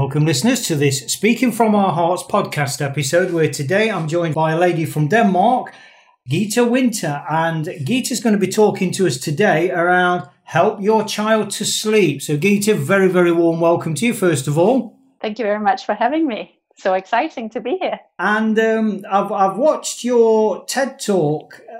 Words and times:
Welcome, 0.00 0.24
listeners, 0.24 0.62
to 0.62 0.76
this 0.76 1.00
Speaking 1.12 1.52
from 1.52 1.74
Our 1.74 1.92
Hearts 1.92 2.22
podcast 2.22 2.80
episode, 2.80 3.34
where 3.34 3.50
today 3.50 3.90
I'm 3.90 4.08
joined 4.08 4.34
by 4.34 4.52
a 4.52 4.58
lady 4.58 4.86
from 4.86 5.08
Denmark, 5.08 5.74
Gita 6.26 6.64
Winter. 6.64 7.22
And 7.28 7.68
Gita's 7.84 8.20
going 8.20 8.32
to 8.32 8.38
be 8.38 8.50
talking 8.50 8.92
to 8.92 9.06
us 9.06 9.18
today 9.18 9.70
around 9.70 10.26
help 10.44 10.80
your 10.80 11.04
child 11.04 11.50
to 11.50 11.66
sleep. 11.66 12.22
So, 12.22 12.38
Gita, 12.38 12.72
very, 12.76 13.08
very 13.08 13.30
warm 13.30 13.60
welcome 13.60 13.94
to 13.96 14.06
you, 14.06 14.14
first 14.14 14.48
of 14.48 14.56
all. 14.56 14.98
Thank 15.20 15.38
you 15.38 15.44
very 15.44 15.60
much 15.60 15.84
for 15.84 15.94
having 15.94 16.26
me. 16.26 16.58
So 16.78 16.94
exciting 16.94 17.50
to 17.50 17.60
be 17.60 17.76
here. 17.76 18.00
And 18.18 18.58
um, 18.58 19.04
I've, 19.06 19.30
I've 19.30 19.58
watched 19.58 20.02
your 20.02 20.64
TED 20.64 20.98
talk, 20.98 21.60
uh, 21.70 21.76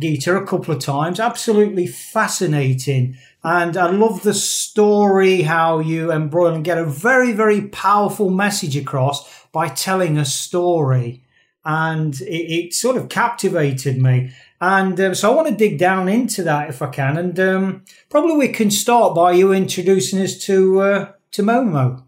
Gita, 0.00 0.36
a 0.36 0.46
couple 0.46 0.74
of 0.74 0.80
times. 0.80 1.20
Absolutely 1.20 1.86
fascinating. 1.86 3.16
And 3.44 3.76
I 3.76 3.90
love 3.90 4.22
the 4.22 4.34
story, 4.34 5.42
how 5.42 5.78
you 5.78 6.10
and 6.10 6.64
get 6.64 6.78
a 6.78 6.84
very, 6.84 7.32
very 7.32 7.62
powerful 7.68 8.30
message 8.30 8.76
across 8.76 9.46
by 9.52 9.68
telling 9.68 10.18
a 10.18 10.24
story. 10.24 11.22
And 11.64 12.18
it, 12.22 12.66
it 12.66 12.74
sort 12.74 12.96
of 12.96 13.08
captivated 13.08 14.00
me. 14.00 14.32
And 14.60 15.00
um, 15.00 15.14
so 15.14 15.30
I 15.30 15.34
want 15.34 15.48
to 15.48 15.54
dig 15.54 15.78
down 15.78 16.08
into 16.08 16.42
that 16.42 16.68
if 16.68 16.82
I 16.82 16.88
can. 16.88 17.16
And 17.16 17.40
um, 17.40 17.84
probably 18.08 18.36
we 18.36 18.48
can 18.48 18.70
start 18.70 19.14
by 19.14 19.32
you 19.32 19.52
introducing 19.52 20.20
us 20.20 20.36
to, 20.44 20.80
uh, 20.80 21.12
to 21.32 21.42
Momo. 21.42 22.02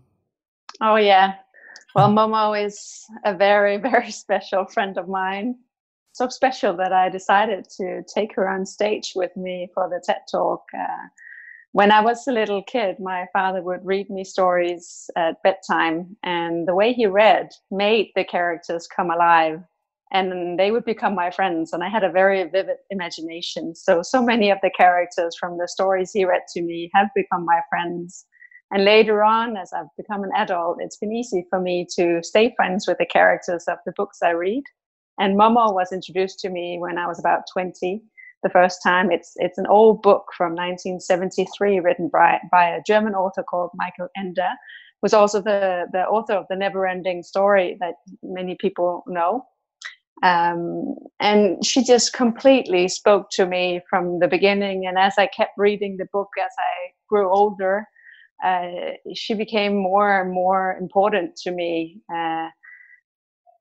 Oh, 0.81 0.97
yeah. 0.97 1.35
Well, 1.95 2.09
Momo 2.11 2.63
is 2.63 3.07
a 3.25 3.35
very, 3.35 3.77
very 3.79 4.11
special 4.11 4.67
friend 4.67 4.99
of 4.99 5.09
mine. 5.09 5.57
So 6.13 6.29
special 6.29 6.77
that 6.77 6.93
I 6.93 7.09
decided 7.09 7.67
to 7.79 8.03
take 8.15 8.35
her 8.35 8.47
on 8.49 8.67
stage 8.67 9.15
with 9.17 9.35
me 9.35 9.69
for 9.75 9.89
the 9.89 10.03
TED 10.05 10.21
Talk. 10.31 10.63
Uh, 10.79 11.09
when 11.73 11.91
I 11.91 12.03
was 12.03 12.29
a 12.29 12.33
little 12.33 12.63
kid, 12.63 13.01
my 13.01 13.27
father 13.33 13.63
would 13.63 13.81
read 13.83 14.11
me 14.11 14.23
stories 14.25 15.09
at 15.17 15.43
bedtime, 15.43 16.19
and 16.23 16.69
the 16.69 16.75
way 16.75 16.93
he 16.93 17.07
read 17.07 17.49
made 17.71 18.11
the 18.15 18.25
characters 18.25 18.87
come 18.87 19.11
alive, 19.11 19.63
and 20.13 20.59
they 20.59 20.71
would 20.71 20.85
become 20.85 21.15
my 21.15 21.31
friends. 21.31 21.73
And 21.73 21.83
I 21.83 21.89
had 21.89 22.05
a 22.05 22.13
very 22.13 22.45
vivid 22.45 22.77
imagination. 22.91 23.75
So, 23.75 24.03
so 24.03 24.23
many 24.23 24.51
of 24.51 24.59
the 24.63 24.71
characters 24.77 25.35
from 25.41 25.57
the 25.57 25.67
stories 25.67 26.13
he 26.13 26.27
read 26.27 26.43
to 26.53 26.61
me 26.61 26.91
have 26.93 27.09
become 27.15 27.47
my 27.47 27.63
friends. 27.71 28.27
And 28.71 28.85
later 28.85 29.25
on, 29.25 29.57
as 29.57 29.73
I've 29.73 29.97
become 29.97 30.25
an 30.25 30.33
adult, 30.37 30.77
it's 30.81 30.99
been 30.99 31.13
easy 31.15 31.47
for 31.49 31.59
me 31.59 31.87
to 31.97 32.23
stay 32.23 32.53
friends 32.55 32.87
with 32.87 32.99
the 32.99 33.07
characters 33.07 33.65
of 33.67 33.79
the 33.87 33.95
books 33.97 34.19
I 34.23 34.31
read. 34.31 34.65
And 35.19 35.39
Momo 35.39 35.75
was 35.75 35.93
introduced 35.93 36.39
to 36.41 36.51
me 36.51 36.79
when 36.81 36.99
I 36.99 37.07
was 37.07 37.19
about 37.19 37.43
20 37.53 38.03
the 38.43 38.51
first 38.51 38.81
time. 38.83 39.11
It's 39.11 39.33
it's 39.37 39.59
an 39.59 39.67
old 39.67 40.03
book 40.03 40.27
from 40.37 40.53
1973 40.53 41.81
written 41.81 42.09
by, 42.13 42.39
by 42.51 42.69
a 42.69 42.83
German 42.87 43.15
author 43.15 43.43
called 43.43 43.71
Michael 43.75 44.09
Ende, 44.17 44.49
was 45.03 45.13
also 45.13 45.41
the, 45.41 45.87
the 45.93 46.05
author 46.07 46.35
of 46.35 46.47
The 46.49 46.57
Never 46.57 46.87
Ending 46.87 47.23
Story 47.23 47.77
that 47.81 47.95
many 48.23 48.57
people 48.61 49.05
know. 49.07 49.45
Um, 50.23 50.95
and 51.19 51.65
she 51.65 51.83
just 51.83 52.13
completely 52.13 52.89
spoke 52.89 53.29
to 53.33 53.45
me 53.45 53.81
from 53.91 54.21
the 54.21 54.29
beginning. 54.29 54.87
And 54.87 54.97
as 54.97 55.15
I 55.19 55.27
kept 55.27 55.53
reading 55.59 55.97
the 55.97 56.07
book 56.13 56.29
as 56.39 56.53
I 56.59 56.93
grew 57.09 57.29
older, 57.29 57.85
uh, 58.45 58.93
she 59.15 59.35
became 59.35 59.77
more 59.77 60.21
and 60.21 60.33
more 60.33 60.77
important 60.81 61.37
to 61.43 61.51
me. 61.51 62.01
Uh, 62.13 62.49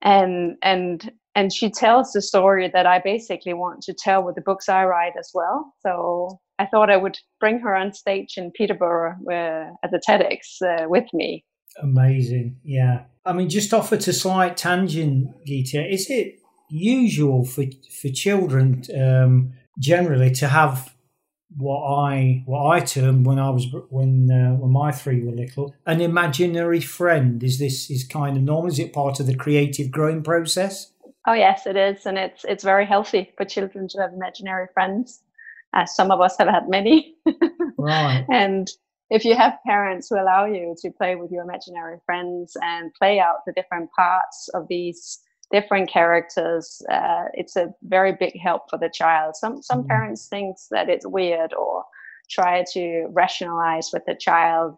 and 0.03 0.57
and 0.63 1.11
and 1.35 1.53
she 1.53 1.69
tells 1.69 2.11
the 2.11 2.21
story 2.21 2.69
that 2.73 2.85
I 2.85 2.99
basically 2.99 3.53
want 3.53 3.81
to 3.83 3.93
tell 3.93 4.23
with 4.23 4.35
the 4.35 4.41
books 4.41 4.67
I 4.67 4.85
write 4.85 5.13
as 5.17 5.31
well. 5.33 5.73
So 5.81 6.39
I 6.59 6.65
thought 6.65 6.89
I 6.89 6.97
would 6.97 7.17
bring 7.39 7.59
her 7.59 7.75
on 7.75 7.93
stage 7.93 8.33
in 8.37 8.51
Peterborough 8.51 9.15
uh, 9.31 9.71
at 9.83 9.91
the 9.91 10.01
TEDx 10.07 10.61
uh, 10.61 10.89
with 10.89 11.05
me. 11.13 11.45
Amazing, 11.81 12.57
yeah. 12.63 13.03
I 13.25 13.33
mean, 13.33 13.49
just 13.49 13.73
off 13.73 13.93
at 13.93 14.07
a 14.07 14.13
slight 14.13 14.57
tangent, 14.57 15.29
Gita, 15.45 15.87
is 15.87 16.09
it 16.09 16.39
usual 16.69 17.45
for 17.45 17.65
for 18.01 18.09
children 18.09 18.83
um, 18.99 19.53
generally 19.79 20.31
to 20.31 20.47
have 20.47 20.93
what 21.57 21.83
I 21.83 22.43
what 22.45 22.75
I 22.75 22.79
termed 22.79 23.25
when 23.25 23.37
I 23.39 23.49
was 23.49 23.67
when 23.89 24.31
uh, 24.31 24.55
when 24.55 24.71
my 24.71 24.91
three 24.91 25.23
were 25.23 25.31
little 25.31 25.75
an 25.85 26.01
imaginary 26.01 26.81
friend? 26.81 27.43
Is 27.43 27.59
this 27.59 27.89
is 27.89 28.05
kind 28.05 28.37
of 28.37 28.43
normal? 28.43 28.71
Is 28.71 28.79
it 28.79 28.93
part 28.93 29.19
of 29.19 29.27
the 29.27 29.35
creative 29.35 29.91
growing 29.91 30.23
process? 30.23 30.91
Oh 31.27 31.33
yes, 31.33 31.67
it 31.67 31.75
is, 31.75 32.05
and 32.05 32.17
it's 32.17 32.43
it's 32.45 32.63
very 32.63 32.85
healthy 32.85 33.31
for 33.37 33.45
children 33.45 33.87
to 33.89 34.01
have 34.01 34.13
imaginary 34.13 34.67
friends. 34.73 35.21
Uh, 35.73 35.85
some 35.85 36.11
of 36.11 36.19
us 36.19 36.35
have 36.37 36.47
had 36.47 36.67
many. 36.67 37.15
right. 37.77 38.25
And 38.29 38.67
if 39.09 39.23
you 39.23 39.35
have 39.35 39.59
parents 39.65 40.09
who 40.09 40.15
allow 40.19 40.45
you 40.45 40.75
to 40.81 40.89
play 40.91 41.15
with 41.15 41.31
your 41.31 41.43
imaginary 41.43 41.97
friends 42.05 42.57
and 42.61 42.93
play 42.93 43.19
out 43.19 43.45
the 43.45 43.53
different 43.53 43.89
parts 43.91 44.49
of 44.53 44.67
these 44.67 45.19
different 45.51 45.89
characters, 45.89 46.81
uh, 46.89 47.25
it's 47.33 47.55
a 47.55 47.73
very 47.83 48.13
big 48.13 48.39
help 48.39 48.69
for 48.69 48.77
the 48.77 48.89
child. 48.89 49.35
Some 49.35 49.61
some 49.61 49.83
mm. 49.83 49.87
parents 49.87 50.27
think 50.27 50.57
that 50.71 50.89
it's 50.89 51.05
weird 51.05 51.53
or 51.53 51.83
try 52.29 52.63
to 52.73 53.07
rationalize 53.11 53.89
with 53.93 54.05
the 54.05 54.15
child 54.15 54.77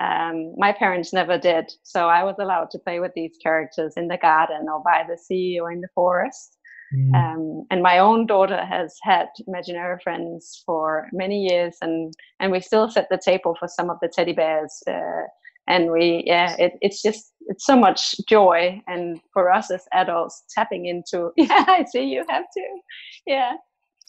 um, 0.00 0.54
my 0.56 0.72
parents 0.72 1.12
never 1.12 1.38
did. 1.38 1.70
So 1.82 2.08
I 2.08 2.24
was 2.24 2.36
allowed 2.38 2.70
to 2.70 2.78
play 2.78 3.00
with 3.00 3.12
these 3.14 3.36
characters 3.42 3.94
in 3.96 4.08
the 4.08 4.16
garden 4.18 4.66
or 4.72 4.82
by 4.82 5.04
the 5.08 5.18
sea 5.18 5.58
or 5.60 5.72
in 5.72 5.80
the 5.80 5.88
forest. 5.94 6.56
Mm. 6.94 7.14
Um, 7.14 7.66
and 7.70 7.82
my 7.82 7.98
own 7.98 8.26
daughter 8.26 8.64
has 8.64 8.96
had 9.02 9.28
imaginary 9.46 9.98
friends 10.02 10.62
for 10.66 11.08
many 11.12 11.46
years, 11.46 11.76
and 11.82 12.12
and 12.40 12.50
we 12.50 12.60
still 12.60 12.90
set 12.90 13.06
the 13.10 13.20
table 13.24 13.56
for 13.58 13.68
some 13.68 13.90
of 13.90 13.98
the 14.02 14.08
teddy 14.08 14.32
bears. 14.32 14.82
Uh, 14.88 15.22
and 15.68 15.92
we, 15.92 16.24
yeah, 16.26 16.56
it, 16.58 16.72
it's 16.80 17.00
just 17.00 17.32
it's 17.46 17.64
so 17.64 17.76
much 17.76 18.16
joy, 18.28 18.82
and 18.88 19.20
for 19.32 19.52
us 19.52 19.70
as 19.70 19.84
adults, 19.92 20.42
tapping 20.52 20.86
into. 20.86 21.30
Yeah, 21.36 21.64
I 21.68 21.84
see 21.84 22.04
you 22.04 22.24
have 22.28 22.44
to. 22.56 22.80
Yeah, 23.24 23.52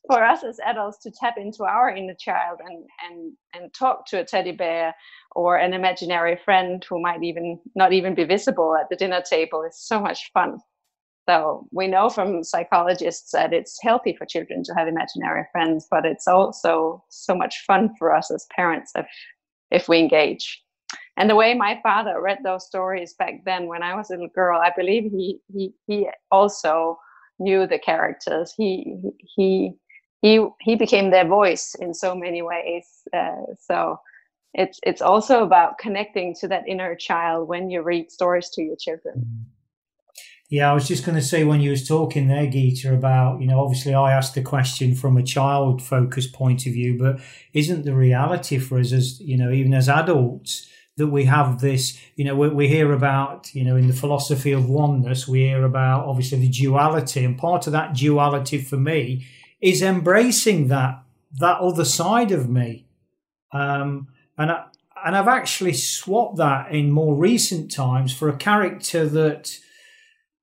for 0.08 0.24
us 0.24 0.44
as 0.44 0.60
adults 0.66 0.98
to 1.00 1.12
tap 1.12 1.36
into 1.38 1.64
our 1.64 1.90
inner 1.90 2.16
child 2.16 2.60
and 2.66 2.86
and 3.08 3.34
and 3.54 3.74
talk 3.74 4.06
to 4.08 4.20
a 4.20 4.26
teddy 4.26 4.52
bear 4.52 4.96
or 5.36 5.58
an 5.58 5.74
imaginary 5.74 6.40
friend 6.44 6.84
who 6.90 7.02
might 7.02 7.24
even 7.24 7.60
not 7.76 7.94
even 7.94 8.16
be 8.16 8.24
visible 8.24 8.76
at 8.76 8.90
the 8.90 8.96
dinner 8.96 9.22
table 9.22 9.64
is 9.64 9.78
so 9.78 10.00
much 10.00 10.32
fun. 10.34 10.58
So 11.30 11.68
we 11.72 11.88
know 11.88 12.10
from 12.10 12.44
psychologists 12.44 13.32
that 13.32 13.54
it's 13.54 13.78
healthy 13.82 14.16
for 14.18 14.26
children 14.26 14.64
to 14.64 14.74
have 14.74 14.88
imaginary 14.88 15.46
friends 15.52 15.88
but 15.90 16.06
it's 16.06 16.28
also 16.28 17.04
so 17.10 17.36
much 17.36 17.64
fun 17.68 17.92
for 17.98 18.16
us 18.16 18.32
as 18.32 18.48
parents 18.56 18.92
if 18.96 19.08
if 19.70 19.88
we 19.88 20.00
engage. 20.00 20.64
And 21.18 21.30
the 21.30 21.36
way 21.36 21.54
my 21.54 21.80
father 21.84 22.22
read 22.22 22.40
those 22.44 22.66
stories 22.66 23.14
back 23.20 23.46
then 23.46 23.68
when 23.68 23.84
i 23.84 23.96
was 23.96 24.10
a 24.10 24.14
little 24.14 24.30
girl 24.34 24.60
i 24.60 24.72
believe 24.76 25.04
he 25.04 25.40
he 25.54 25.74
he 25.88 26.10
also 26.32 26.98
knew 27.42 27.68
the 27.68 27.80
characters. 27.80 28.54
He 28.56 28.96
he 29.36 29.74
he 30.22 30.46
he 30.60 30.76
became 30.76 31.10
their 31.10 31.28
voice 31.28 31.76
in 31.76 31.94
so 31.94 32.16
many 32.16 32.42
ways. 32.42 32.86
Uh, 33.14 33.54
so 33.60 34.00
it's 34.54 34.80
it's 34.84 35.02
also 35.02 35.44
about 35.44 35.78
connecting 35.78 36.36
to 36.36 36.48
that 36.50 36.68
inner 36.68 36.96
child 36.96 37.48
when 37.48 37.70
you 37.70 37.82
read 37.82 38.12
stories 38.12 38.50
to 38.50 38.62
your 38.62 38.76
children. 38.76 39.16
Mm-hmm. 39.20 39.44
Yeah, 40.50 40.70
I 40.70 40.74
was 40.74 40.86
just 40.86 41.06
going 41.06 41.16
to 41.16 41.22
say 41.22 41.46
when 41.46 41.62
you 41.62 41.72
was 41.72 41.88
talking 41.88 42.28
there, 42.28 42.46
Gita, 42.46 42.94
about 42.94 43.42
you 43.42 43.48
know 43.48 43.62
obviously 43.62 43.94
I 43.94 44.12
asked 44.12 44.36
the 44.36 44.42
question 44.42 44.94
from 44.96 45.18
a 45.18 45.24
child 45.24 45.82
focused 45.82 46.34
point 46.34 46.66
of 46.68 46.74
view, 46.74 46.98
but 47.00 47.22
isn't 47.54 47.86
the 47.86 47.96
reality 47.96 48.58
for 48.58 48.78
us 48.78 48.92
as 48.92 49.20
you 49.22 49.38
know 49.38 49.52
even 49.52 49.74
as 49.74 49.90
adults 49.90 50.68
that 50.98 51.08
we 51.08 51.24
have 51.24 51.62
this 51.62 51.98
you 52.16 52.26
know 52.26 52.36
we, 52.36 52.50
we 52.50 52.68
hear 52.68 52.92
about 52.92 53.50
you 53.56 53.64
know 53.64 53.78
in 53.78 53.88
the 53.88 53.94
philosophy 53.94 54.52
of 54.52 54.70
oneness 54.70 55.26
we 55.28 55.40
hear 55.40 55.64
about 55.64 56.06
obviously 56.06 56.38
the 56.40 56.50
duality 56.50 57.24
and 57.24 57.38
part 57.38 57.66
of 57.66 57.72
that 57.72 57.96
duality 57.96 58.58
for 58.58 58.78
me 58.78 59.26
is 59.62 59.82
embracing 59.82 60.68
that 60.68 61.04
that 61.40 61.60
other 61.60 61.86
side 61.86 62.32
of 62.32 62.50
me. 62.50 62.86
Um, 63.54 64.08
and 64.38 64.52
I, 64.52 64.66
and 65.06 65.16
I've 65.16 65.28
actually 65.28 65.74
swapped 65.74 66.38
that 66.38 66.72
in 66.72 66.92
more 66.92 67.16
recent 67.16 67.72
times 67.72 68.14
for 68.14 68.30
a 68.30 68.36
character 68.36 69.08
that 69.08 69.58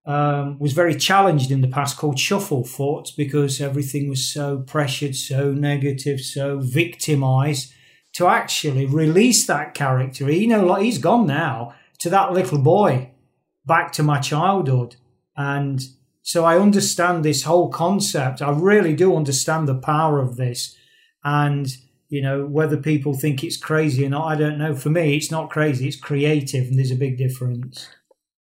um, 0.07 0.59
was 0.59 0.73
very 0.73 0.95
challenged 0.95 1.51
in 1.51 1.61
the 1.61 1.69
past 1.69 1.99
called 1.99 2.17
Shufflefoot 2.17 3.15
because 3.17 3.61
everything 3.61 4.09
was 4.09 4.27
so 4.27 4.59
pressured, 4.59 5.15
so 5.15 5.53
negative, 5.53 6.21
so 6.21 6.59
victimized. 6.59 7.75
To 8.15 8.27
actually 8.27 8.87
release 8.87 9.47
that 9.47 9.75
character, 9.75 10.33
you 10.33 10.49
know, 10.49 10.65
like 10.65 10.83
he's 10.83 10.99
gone 10.99 11.27
now 11.27 11.75
to 11.99 12.11
that 12.11 12.33
little 12.33 12.59
boy, 12.59 13.11
back 13.67 13.93
to 13.93 14.03
my 14.03 14.19
childhood. 14.19 14.97
And 15.37 15.81
so 16.29 16.45
I 16.45 16.59
understand 16.59 17.25
this 17.25 17.45
whole 17.45 17.71
concept. 17.71 18.43
I 18.43 18.51
really 18.51 18.95
do 18.95 19.17
understand 19.17 19.67
the 19.67 19.75
power 19.75 20.21
of 20.21 20.37
this. 20.37 20.77
And, 21.25 21.67
you 22.11 22.21
know, 22.21 22.45
whether 22.45 22.77
people 22.77 23.15
think 23.15 23.43
it's 23.43 23.57
crazy 23.57 24.05
or 24.05 24.11
not, 24.11 24.27
I 24.27 24.37
don't 24.37 24.59
know. 24.59 24.75
For 24.75 24.91
me, 24.91 25.17
it's 25.17 25.31
not 25.31 25.49
crazy, 25.49 25.89
it's 25.89 25.99
creative, 25.99 26.67
and 26.67 26.79
there's 26.79 26.91
a 26.91 26.97
big 26.97 27.17
difference. 27.17 27.89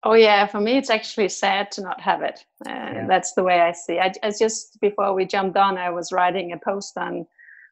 Oh 0.04 0.14
yeah, 0.14 0.46
for 0.46 0.62
me 0.62 0.78
it's 0.78 0.92
actually 0.92 1.30
sad 1.30 1.72
to 1.72 1.82
not 1.82 2.00
have 2.02 2.22
it. 2.22 2.46
Uh, 2.68 2.70
yeah. 2.70 3.08
That's 3.08 3.34
the 3.34 3.42
way 3.42 3.62
I 3.62 3.72
see. 3.72 3.98
I, 3.98 4.14
I, 4.22 4.30
just 4.30 4.80
before 4.80 5.16
we 5.16 5.26
jumped 5.26 5.58
on, 5.58 5.80
I 5.80 5.90
was 5.90 6.12
writing 6.12 6.52
a 6.52 6.60
post 6.60 6.96
on 7.00 7.26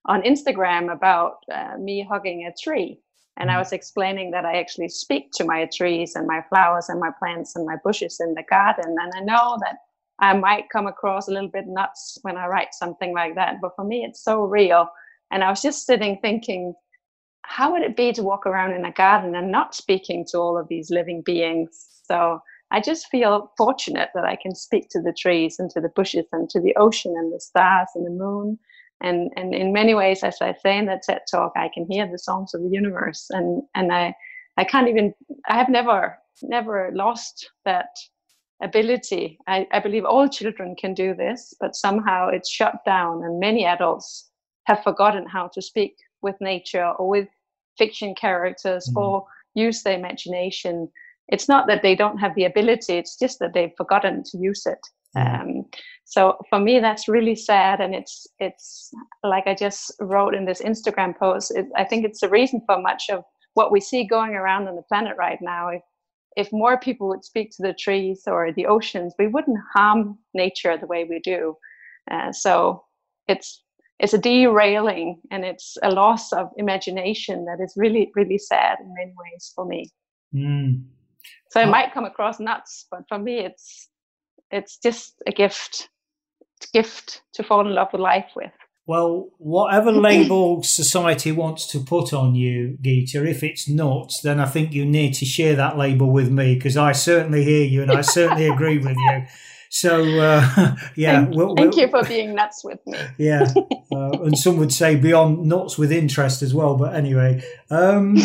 on 0.05 0.23
Instagram 0.23 0.91
about 0.91 1.43
uh, 1.53 1.77
me 1.77 2.03
hugging 2.03 2.47
a 2.47 2.53
tree, 2.59 2.99
and 3.37 3.51
I 3.51 3.53
mm-hmm. 3.53 3.59
was 3.59 3.73
explaining 3.73 4.31
that 4.31 4.43
I 4.43 4.57
actually 4.59 4.89
speak 4.89 5.29
to 5.33 5.43
my 5.43 5.69
trees 5.71 6.15
and 6.15 6.25
my 6.25 6.41
flowers 6.49 6.89
and 6.89 6.99
my 6.99 7.11
plants 7.19 7.55
and 7.55 7.63
my 7.63 7.75
bushes 7.83 8.19
in 8.19 8.33
the 8.33 8.43
garden, 8.49 8.95
and 8.99 9.11
I 9.15 9.19
know 9.19 9.59
that 9.61 9.77
I 10.19 10.33
might 10.33 10.69
come 10.69 10.87
across 10.87 11.27
a 11.27 11.31
little 11.31 11.49
bit 11.49 11.65
nuts 11.67 12.17
when 12.23 12.37
I 12.37 12.47
write 12.47 12.73
something 12.73 13.13
like 13.13 13.35
that, 13.35 13.55
but 13.61 13.75
for 13.75 13.85
me 13.85 14.03
it's 14.03 14.23
so 14.23 14.41
real. 14.43 14.87
And 15.31 15.43
I 15.43 15.49
was 15.49 15.61
just 15.61 15.85
sitting 15.85 16.19
thinking, 16.21 16.73
how 17.43 17.71
would 17.71 17.81
it 17.81 17.95
be 17.95 18.11
to 18.13 18.23
walk 18.23 18.45
around 18.45 18.73
in 18.73 18.85
a 18.85 18.91
garden 18.91 19.35
and 19.35 19.51
not 19.51 19.75
speaking 19.75 20.25
to 20.31 20.37
all 20.37 20.57
of 20.57 20.67
these 20.67 20.89
living 20.89 21.21
beings? 21.25 21.87
So 22.03 22.41
I 22.71 22.81
just 22.81 23.07
feel 23.07 23.51
fortunate 23.57 24.09
that 24.13 24.25
I 24.25 24.35
can 24.35 24.53
speak 24.53 24.89
to 24.91 25.01
the 25.01 25.13
trees 25.13 25.57
and 25.57 25.69
to 25.71 25.81
the 25.81 25.89
bushes 25.89 26.25
and 26.31 26.49
to 26.49 26.59
the 26.59 26.75
ocean 26.75 27.15
and 27.17 27.33
the 27.33 27.39
stars 27.39 27.87
and 27.95 28.05
the 28.05 28.11
moon. 28.11 28.59
And, 29.01 29.31
and 29.35 29.55
in 29.55 29.71
many 29.71 29.93
ways, 29.93 30.23
as 30.23 30.37
I 30.41 30.53
say 30.53 30.77
in 30.77 30.85
that 30.87 31.03
TED 31.03 31.21
talk, 31.31 31.53
I 31.55 31.69
can 31.73 31.87
hear 31.89 32.07
the 32.09 32.19
songs 32.19 32.53
of 32.53 32.61
the 32.61 32.69
universe. 32.69 33.27
And, 33.29 33.63
and 33.73 33.93
I, 33.93 34.13
I 34.57 34.65
can't 34.65 34.89
even, 34.89 35.13
I 35.47 35.57
have 35.57 35.69
never, 35.69 36.17
never 36.43 36.91
lost 36.93 37.49
that 37.65 37.87
ability. 38.61 39.39
I, 39.47 39.67
I 39.71 39.79
believe 39.79 40.05
all 40.05 40.27
children 40.27 40.75
can 40.75 40.93
do 40.93 41.13
this, 41.13 41.53
but 41.59 41.75
somehow 41.75 42.29
it's 42.29 42.49
shut 42.49 42.83
down. 42.85 43.23
And 43.23 43.39
many 43.39 43.65
adults 43.65 44.29
have 44.65 44.83
forgotten 44.83 45.25
how 45.27 45.49
to 45.53 45.61
speak 45.61 45.95
with 46.21 46.35
nature 46.41 46.91
or 46.99 47.07
with 47.07 47.27
fiction 47.77 48.13
characters 48.13 48.89
mm. 48.89 49.01
or 49.01 49.25
use 49.55 49.83
their 49.83 49.97
imagination 49.97 50.89
it's 51.29 51.47
not 51.47 51.67
that 51.67 51.81
they 51.81 51.95
don't 51.95 52.17
have 52.17 52.35
the 52.35 52.45
ability 52.45 52.93
it's 52.93 53.17
just 53.17 53.39
that 53.39 53.53
they've 53.53 53.75
forgotten 53.77 54.23
to 54.23 54.37
use 54.37 54.65
it 54.65 54.79
um, 55.15 55.65
so 56.05 56.37
for 56.49 56.59
me 56.59 56.79
that's 56.79 57.07
really 57.07 57.35
sad 57.35 57.81
and 57.81 57.95
it's 57.95 58.27
it's 58.39 58.91
like 59.23 59.47
i 59.47 59.55
just 59.55 59.91
wrote 59.99 60.35
in 60.35 60.45
this 60.45 60.61
instagram 60.61 61.17
post 61.17 61.51
it, 61.55 61.65
i 61.75 61.83
think 61.83 62.05
it's 62.05 62.21
the 62.21 62.29
reason 62.29 62.61
for 62.67 62.79
much 62.79 63.09
of 63.09 63.23
what 63.55 63.71
we 63.71 63.79
see 63.79 64.05
going 64.05 64.35
around 64.35 64.67
on 64.67 64.75
the 64.75 64.83
planet 64.83 65.15
right 65.17 65.39
now 65.41 65.69
if 65.69 65.81
if 66.37 66.51
more 66.51 66.77
people 66.77 67.07
would 67.07 67.25
speak 67.25 67.51
to 67.51 67.61
the 67.61 67.73
trees 67.73 68.23
or 68.27 68.51
the 68.51 68.65
oceans 68.65 69.13
we 69.19 69.27
wouldn't 69.27 69.59
harm 69.73 70.17
nature 70.33 70.77
the 70.77 70.87
way 70.87 71.03
we 71.03 71.19
do 71.19 71.55
uh, 72.11 72.31
so 72.31 72.83
it's 73.27 73.63
it's 73.99 74.13
a 74.13 74.17
derailing 74.17 75.19
and 75.29 75.43
it's 75.43 75.77
a 75.83 75.91
loss 75.91 76.31
of 76.31 76.49
imagination 76.57 77.45
that 77.45 77.61
is 77.61 77.73
really 77.75 78.11
really 78.15 78.37
sad 78.37 78.77
in 78.79 78.93
many 78.93 79.13
ways 79.17 79.51
for 79.55 79.65
me 79.65 79.89
mm. 80.33 80.81
So 81.49 81.59
it 81.59 81.67
oh. 81.67 81.71
might 81.71 81.93
come 81.93 82.05
across 82.05 82.39
nuts, 82.39 82.85
but 82.89 83.01
for 83.07 83.17
me, 83.17 83.39
it's 83.39 83.89
it's 84.51 84.77
just 84.77 85.21
a 85.27 85.31
gift, 85.31 85.89
a 86.63 86.67
gift 86.73 87.21
to 87.33 87.43
fall 87.43 87.61
in 87.61 87.73
love 87.73 87.89
with 87.91 88.01
life 88.01 88.31
with. 88.35 88.51
Well, 88.89 89.29
whatever 89.37 89.91
label 89.91 90.63
society 90.63 91.31
wants 91.31 91.67
to 91.67 91.79
put 91.79 92.11
on 92.11 92.33
you, 92.33 92.75
Geeta, 92.81 93.23
if 93.23 93.43
it's 93.43 93.69
nuts, 93.69 94.21
then 94.21 94.39
I 94.39 94.47
think 94.47 94.73
you 94.73 94.83
need 94.83 95.13
to 95.13 95.25
share 95.25 95.55
that 95.57 95.77
label 95.77 96.09
with 96.09 96.31
me 96.31 96.55
because 96.55 96.75
I 96.75 96.93
certainly 96.93 97.43
hear 97.43 97.63
you 97.63 97.83
and 97.83 97.91
I 97.91 98.01
certainly 98.01 98.47
agree 98.49 98.79
with 98.79 98.97
you. 98.97 99.25
So, 99.69 100.01
uh, 100.19 100.75
yeah. 100.95 101.23
Thank, 101.23 101.35
we'll, 101.35 101.55
thank 101.55 101.75
we'll, 101.75 101.85
you 101.85 101.87
for 101.87 102.03
being 102.03 102.33
nuts 102.33 102.63
with 102.63 102.79
me. 102.87 102.97
yeah. 103.19 103.53
Uh, 103.91 104.23
and 104.23 104.35
some 104.35 104.57
would 104.57 104.73
say 104.73 104.95
beyond 104.95 105.45
nuts 105.45 105.77
with 105.77 105.91
interest 105.91 106.41
as 106.41 106.55
well. 106.55 106.75
But 106.75 106.95
anyway, 106.95 107.43
um, 107.69 108.17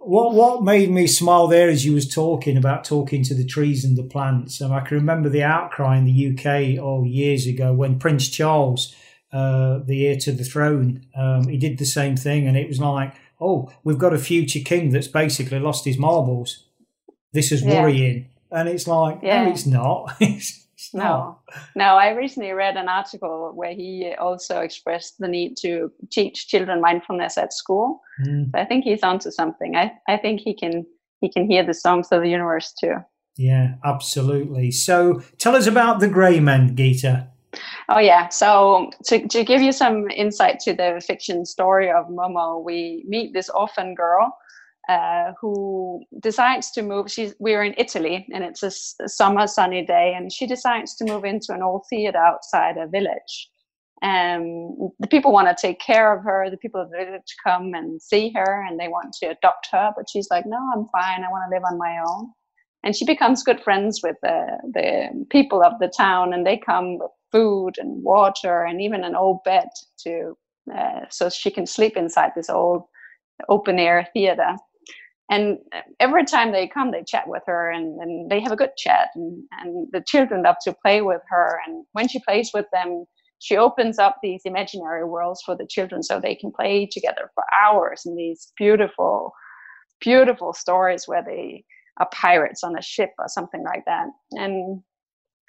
what 0.00 0.34
what 0.34 0.62
made 0.62 0.90
me 0.90 1.06
smile 1.06 1.46
there 1.46 1.70
as 1.70 1.86
you 1.86 1.94
was 1.94 2.06
talking 2.06 2.58
about 2.58 2.84
talking 2.84 3.22
to 3.22 3.34
the 3.34 3.46
trees 3.46 3.82
and 3.82 3.96
the 3.96 4.02
plants. 4.02 4.60
And 4.60 4.74
I 4.74 4.80
can 4.80 4.98
remember 4.98 5.30
the 5.30 5.44
outcry 5.44 5.96
in 5.96 6.04
the 6.04 6.32
UK 6.34 6.78
oh 6.84 7.02
years 7.04 7.46
ago 7.46 7.72
when 7.72 7.98
Prince 7.98 8.28
Charles, 8.28 8.94
uh, 9.32 9.78
the 9.84 10.06
heir 10.06 10.16
to 10.16 10.32
the 10.32 10.44
throne, 10.44 11.06
um, 11.16 11.48
he 11.48 11.56
did 11.56 11.78
the 11.78 11.84
same 11.84 12.16
thing, 12.16 12.46
and 12.46 12.56
it 12.56 12.68
was 12.68 12.80
like, 12.80 13.14
oh, 13.40 13.70
we've 13.84 13.98
got 13.98 14.14
a 14.14 14.18
future 14.18 14.60
king 14.60 14.90
that's 14.90 15.08
basically 15.08 15.58
lost 15.58 15.84
his 15.84 15.98
marbles. 15.98 16.64
This 17.32 17.52
is 17.52 17.62
worrying, 17.62 18.28
yeah. 18.50 18.60
and 18.60 18.68
it's 18.68 18.86
like, 18.86 19.20
yeah. 19.22 19.44
no, 19.44 19.50
it's 19.50 19.66
not. 19.66 20.16
No, 20.92 21.38
no. 21.74 21.96
I 21.96 22.10
recently 22.10 22.52
read 22.52 22.76
an 22.76 22.88
article 22.88 23.52
where 23.54 23.74
he 23.74 24.14
also 24.18 24.60
expressed 24.60 25.18
the 25.18 25.26
need 25.26 25.56
to 25.58 25.90
teach 26.10 26.48
children 26.48 26.80
mindfulness 26.80 27.38
at 27.38 27.52
school. 27.52 28.02
Mm. 28.24 28.50
So 28.50 28.58
I 28.58 28.64
think 28.64 28.84
he's 28.84 29.02
onto 29.02 29.30
something. 29.30 29.74
I, 29.74 29.92
I 30.06 30.16
think 30.16 30.40
he 30.40 30.54
can 30.54 30.86
he 31.20 31.30
can 31.30 31.50
hear 31.50 31.64
the 31.64 31.74
songs 31.74 32.08
of 32.12 32.22
the 32.22 32.28
universe 32.28 32.74
too. 32.78 32.96
Yeah, 33.36 33.74
absolutely. 33.84 34.70
So 34.70 35.22
tell 35.38 35.56
us 35.56 35.66
about 35.66 36.00
the 36.00 36.08
Grey 36.08 36.40
Men, 36.40 36.76
Geeta. 36.76 37.28
Oh 37.88 37.98
yeah. 37.98 38.28
So 38.28 38.90
to 39.04 39.26
to 39.28 39.44
give 39.44 39.62
you 39.62 39.72
some 39.72 40.10
insight 40.10 40.58
to 40.60 40.74
the 40.74 41.02
fiction 41.06 41.46
story 41.46 41.90
of 41.90 42.06
Momo, 42.06 42.64
we 42.64 43.04
meet 43.06 43.32
this 43.32 43.48
orphan 43.48 43.94
girl 43.94 44.36
uh, 44.88 45.32
who 45.40 46.02
decides 46.20 46.70
to 46.72 46.82
move. 46.82 47.10
She's 47.10 47.34
we're 47.38 47.62
in 47.62 47.74
Italy, 47.78 48.26
and 48.32 48.42
it's 48.42 48.62
a, 48.62 49.08
summer 49.08 49.46
sunny 49.46 49.84
day, 49.84 50.14
and 50.16 50.32
she 50.32 50.46
decides 50.46 50.96
to 50.96 51.04
move 51.04 51.24
into 51.24 51.52
an 51.52 51.62
old 51.62 51.84
theater 51.88 52.18
outside 52.18 52.76
a 52.76 52.88
village. 52.88 53.50
Um, 54.02 54.90
the 54.98 55.08
people 55.08 55.32
want 55.32 55.48
to 55.48 55.56
take 55.60 55.80
care 55.80 56.16
of 56.16 56.24
her. 56.24 56.50
The 56.50 56.58
people 56.58 56.80
of 56.80 56.90
the 56.90 56.98
village 56.98 57.34
come 57.44 57.72
and 57.74 58.02
see 58.02 58.32
her, 58.34 58.64
and 58.68 58.78
they 58.80 58.88
want 58.88 59.12
to 59.22 59.26
adopt 59.26 59.68
her. 59.72 59.92
But 59.96 60.10
she's 60.10 60.28
like, 60.30 60.44
"No, 60.46 60.58
I'm 60.74 60.86
fine. 60.92 61.24
I 61.24 61.30
want 61.30 61.44
to 61.48 61.54
live 61.56 61.64
on 61.70 61.78
my 61.78 61.98
own." 62.08 62.32
And 62.84 62.94
she 62.96 63.04
becomes 63.04 63.42
good 63.44 63.60
friends 63.62 64.00
with 64.02 64.16
the 64.22 64.58
the 64.74 65.26
people 65.30 65.62
of 65.62 65.78
the 65.80 65.88
town, 65.96 66.32
and 66.32 66.44
they 66.46 66.56
come 66.58 66.98
with 66.98 67.10
food 67.36 67.74
and 67.78 68.02
water 68.02 68.64
and 68.64 68.80
even 68.80 69.04
an 69.04 69.14
old 69.14 69.42
bed 69.44 69.68
to 69.98 70.36
uh, 70.74 71.00
so 71.10 71.28
she 71.28 71.50
can 71.50 71.66
sleep 71.66 71.96
inside 71.96 72.32
this 72.34 72.50
old 72.50 72.82
open 73.48 73.78
air 73.78 74.08
theater. 74.12 74.56
And 75.30 75.58
every 76.00 76.24
time 76.24 76.52
they 76.52 76.66
come 76.66 76.90
they 76.90 77.04
chat 77.04 77.24
with 77.26 77.42
her 77.46 77.70
and, 77.70 78.00
and 78.00 78.30
they 78.30 78.40
have 78.40 78.52
a 78.52 78.56
good 78.56 78.70
chat 78.76 79.08
and, 79.14 79.42
and 79.60 79.88
the 79.92 80.02
children 80.06 80.42
love 80.42 80.56
to 80.62 80.74
play 80.82 81.02
with 81.02 81.22
her. 81.28 81.60
And 81.66 81.84
when 81.92 82.08
she 82.08 82.20
plays 82.26 82.50
with 82.54 82.66
them 82.72 83.04
she 83.38 83.56
opens 83.56 83.98
up 83.98 84.16
these 84.22 84.42
imaginary 84.46 85.04
worlds 85.04 85.42
for 85.44 85.54
the 85.54 85.66
children 85.68 86.02
so 86.02 86.18
they 86.18 86.34
can 86.34 86.50
play 86.50 86.88
together 86.90 87.30
for 87.34 87.44
hours 87.62 88.02
in 88.06 88.16
these 88.16 88.52
beautiful 88.56 89.32
beautiful 90.00 90.52
stories 90.52 91.04
where 91.06 91.22
they 91.22 91.64
are 91.98 92.08
pirates 92.12 92.62
on 92.62 92.76
a 92.78 92.82
ship 92.82 93.10
or 93.18 93.28
something 93.28 93.62
like 93.62 93.84
that. 93.86 94.06
And 94.32 94.82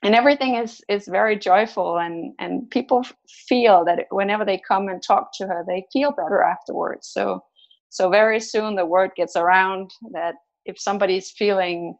and 0.07 0.15
everything 0.15 0.55
is 0.55 0.81
is 0.87 1.05
very 1.09 1.37
joyful 1.37 1.97
and 1.97 2.33
and 2.39 2.69
people 2.71 3.05
feel 3.49 3.83
that 3.83 4.05
whenever 4.09 4.45
they 4.45 4.57
come 4.65 4.87
and 4.87 5.03
talk 5.03 5.31
to 5.33 5.45
her 5.45 5.65
they 5.67 5.85
feel 5.91 6.11
better 6.11 6.41
afterwards 6.41 7.09
so 7.11 7.43
so 7.89 8.09
very 8.09 8.39
soon 8.39 8.75
the 8.75 8.85
word 8.85 9.11
gets 9.17 9.35
around 9.35 9.91
that 10.13 10.35
if 10.65 10.79
somebody's 10.79 11.31
feeling 11.31 11.93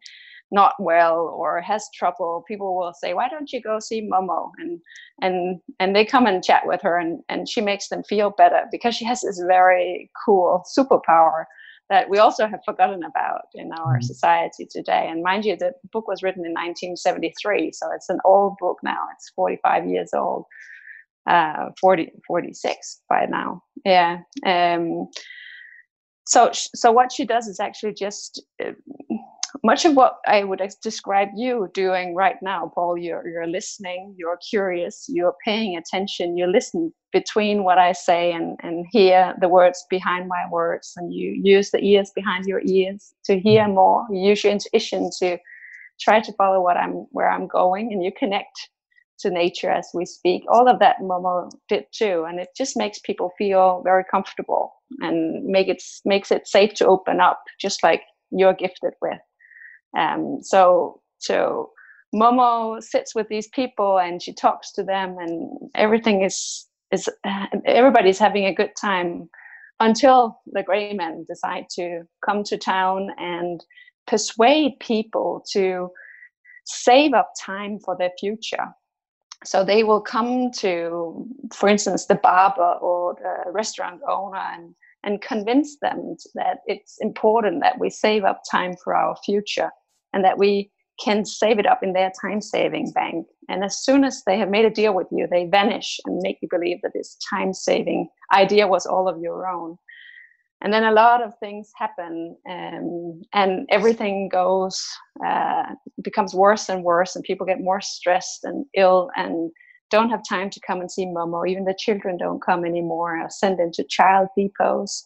not 0.50 0.74
well 0.80 1.18
or 1.38 1.60
has 1.60 1.90
trouble, 1.94 2.46
people 2.48 2.78
will 2.78 2.94
say, 2.94 3.14
"Why 3.14 3.28
don't 3.28 3.52
you 3.52 3.62
go 3.62 3.80
see 3.80 4.02
Momo?" 4.10 4.52
and 4.60 4.80
and 5.22 5.60
and 5.82 5.94
they 5.94 6.06
come 6.06 6.26
and 6.26 6.42
chat 6.42 6.66
with 6.66 6.82
her, 6.84 6.98
and 6.98 7.22
and 7.28 7.50
she 7.50 7.60
makes 7.60 7.90
them 7.90 8.04
feel 8.04 8.30
better 8.30 8.62
because 8.72 8.96
she 8.96 9.04
has 9.04 9.22
this 9.22 9.42
very 9.46 10.10
cool 10.26 10.64
superpower 10.78 11.44
that 11.90 12.10
we 12.10 12.18
also 12.18 12.48
have 12.48 12.60
forgotten 12.66 13.04
about 13.04 13.46
in 13.54 13.72
our 13.72 13.96
mm-hmm. 13.96 14.02
society 14.02 14.68
today. 14.70 15.08
And 15.10 15.24
mind 15.24 15.46
you, 15.46 15.56
the 15.56 15.74
book 15.92 16.08
was 16.08 16.22
written 16.22 16.46
in 16.46 16.52
1973, 16.52 17.72
so 17.72 17.88
it's 17.94 18.10
an 18.10 18.20
old 18.26 18.58
book 18.60 18.78
now. 18.84 19.08
It's 19.14 19.30
45 19.36 19.88
years 19.88 20.14
old, 20.14 20.46
uh, 21.30 21.70
40, 21.80 22.12
46 22.28 23.02
by 23.10 23.26
now. 23.26 23.64
Yeah. 23.86 24.20
Um, 24.46 25.08
so 26.26 26.52
so 26.54 26.92
what 26.92 27.12
she 27.12 27.26
does 27.26 27.48
is 27.48 27.60
actually 27.62 27.94
just 27.94 28.44
uh, 28.62 28.72
much 29.68 29.84
of 29.84 29.94
what 29.96 30.14
I 30.26 30.46
would 30.46 30.62
describe 30.82 31.28
you 31.36 31.70
doing 31.74 32.16
right 32.16 32.38
now, 32.42 32.72
Paul. 32.74 32.98
You're 32.98 33.28
you're 33.28 33.52
listening, 33.60 34.16
you're 34.18 34.40
curious, 34.50 34.96
you're 35.10 35.36
paying 35.44 35.76
attention, 35.76 36.38
you 36.38 36.48
listen 36.48 36.94
between 37.12 37.58
what 37.68 37.78
I 37.88 37.92
say 38.08 38.32
and 38.38 38.48
and 38.64 38.86
hear 38.96 39.20
the 39.42 39.50
words 39.58 39.80
behind 39.90 40.24
my 40.36 40.44
words, 40.58 40.94
and 40.98 41.14
you 41.14 41.28
use 41.56 41.68
the 41.72 41.84
ears 41.92 42.10
behind 42.20 42.46
your 42.46 42.62
ears 42.78 43.02
to 43.26 43.34
hear 43.48 43.64
mm-hmm. 43.64 43.82
more. 43.82 44.08
You 44.10 44.22
use 44.30 44.44
your 44.44 44.54
intuition 44.54 45.02
to 45.20 45.38
try 46.06 46.18
to 46.22 46.32
follow 46.40 46.60
what 46.68 46.78
I'm 46.84 46.96
where 47.18 47.30
I'm 47.30 47.48
going, 47.60 47.86
and 47.92 48.02
you 48.06 48.12
connect 48.24 48.56
to 49.22 49.30
nature 49.44 49.72
as 49.80 49.88
we 49.94 50.06
speak. 50.06 50.42
All 50.48 50.68
of 50.70 50.80
that 50.80 50.98
Momo 51.10 51.52
did 51.68 51.86
too, 52.00 52.26
and 52.28 52.40
it 52.40 52.50
just 52.62 52.78
makes 52.78 53.00
people 53.10 53.32
feel 53.38 53.82
very 53.84 54.06
comfortable 54.16 54.64
and 55.06 55.44
make 55.44 55.68
it 55.68 55.84
makes 56.06 56.32
it 56.32 56.48
safe 56.48 56.74
to 56.76 56.88
open 56.96 57.20
up, 57.20 57.40
just 57.60 57.84
like 57.84 58.04
you're 58.32 58.54
gifted 58.66 58.94
with. 59.02 59.20
Um, 59.98 60.40
so 60.42 61.02
so 61.18 61.72
Momo 62.16 62.82
sits 62.82 63.14
with 63.16 63.28
these 63.28 63.48
people 63.50 64.00
and 64.00 64.22
she 64.22 64.34
talks 64.34 64.72
to 64.74 64.84
them, 64.84 65.18
and 65.20 65.70
everything 65.76 66.24
is 66.24 66.66
is 66.92 67.10
everybody's 67.66 68.20
having 68.20 68.46
a 68.46 68.54
good 68.54 68.72
time 68.80 69.30
until 69.80 70.40
the 70.54 70.64
gray 70.64 70.94
men 70.94 71.26
decide 71.28 71.66
to 71.70 72.04
come 72.26 72.44
to 72.44 72.58
town 72.58 73.10
and 73.18 73.64
persuade 74.08 74.80
people 74.80 75.44
to 75.52 75.90
save 76.66 77.14
up 77.14 77.32
time 77.40 77.80
for 77.80 77.96
their 77.98 78.12
future. 78.20 78.68
So 79.44 79.64
they 79.64 79.84
will 79.84 80.02
come 80.02 80.52
to 80.60 81.28
for 81.54 81.70
instance 81.70 82.06
the 82.06 82.16
barber 82.16 82.74
or 82.82 83.16
the 83.16 83.52
restaurant 83.52 84.02
owner 84.08 84.38
and 84.38 84.74
and 85.04 85.22
convince 85.22 85.78
them 85.80 86.16
that 86.36 86.60
it's 86.66 86.98
important 87.00 87.62
that 87.62 87.80
we 87.80 87.90
save 87.90 88.24
up 88.24 88.42
time 88.50 88.76
for 88.84 88.96
our 88.96 89.16
future 89.24 89.72
and 90.18 90.26
that 90.26 90.40
we 90.40 90.72
can 91.00 91.24
save 91.24 91.60
it 91.60 91.68
up 91.68 91.84
in 91.84 91.94
their 91.94 92.12
time 92.20 92.42
saving 92.42 92.92
bank. 92.92 93.28
And 93.50 93.64
as 93.64 93.84
soon 93.86 94.04
as 94.04 94.24
they 94.26 94.40
have 94.40 94.50
made 94.50 94.66
a 94.66 94.72
deal 94.72 94.96
with 94.96 95.06
you 95.12 95.28
they 95.30 95.46
vanish 95.46 96.00
and 96.06 96.20
make 96.24 96.40
you 96.42 96.48
believe 96.50 96.80
that 96.82 96.94
this 96.96 97.18
time 97.30 97.54
saving 97.54 98.10
idea 98.34 98.68
was 98.68 98.88
all 98.88 99.08
of 99.08 99.22
your 99.22 99.48
own. 99.48 99.78
And 100.62 100.74
then 100.74 100.86
a 100.86 100.92
lot 100.92 101.22
of 101.22 101.38
things 101.38 101.72
happen 101.76 102.36
um, 102.50 103.22
and 103.32 103.68
everything 103.70 104.28
goes 104.28 104.84
uh, 105.24 105.66
becomes 106.04 106.34
worse 106.34 106.68
and 106.68 106.84
worse 106.84 107.16
and 107.16 107.24
people 107.24 107.46
get 107.46 107.62
more 107.62 107.80
stressed 107.80 108.44
and 108.44 108.66
ill 108.76 109.12
and 109.16 109.52
don't 109.92 110.10
have 110.10 110.24
time 110.28 110.50
to 110.50 110.60
come 110.66 110.80
and 110.82 110.92
see 110.92 111.06
momo. 111.06 111.48
Even 111.48 111.66
the 111.66 111.78
children 111.78 112.18
don't 112.18 112.42
come 112.42 112.66
anymore 112.66 113.16
are 113.20 113.30
sent 113.30 113.60
into 113.60 113.84
child 113.84 114.30
depots 114.36 115.06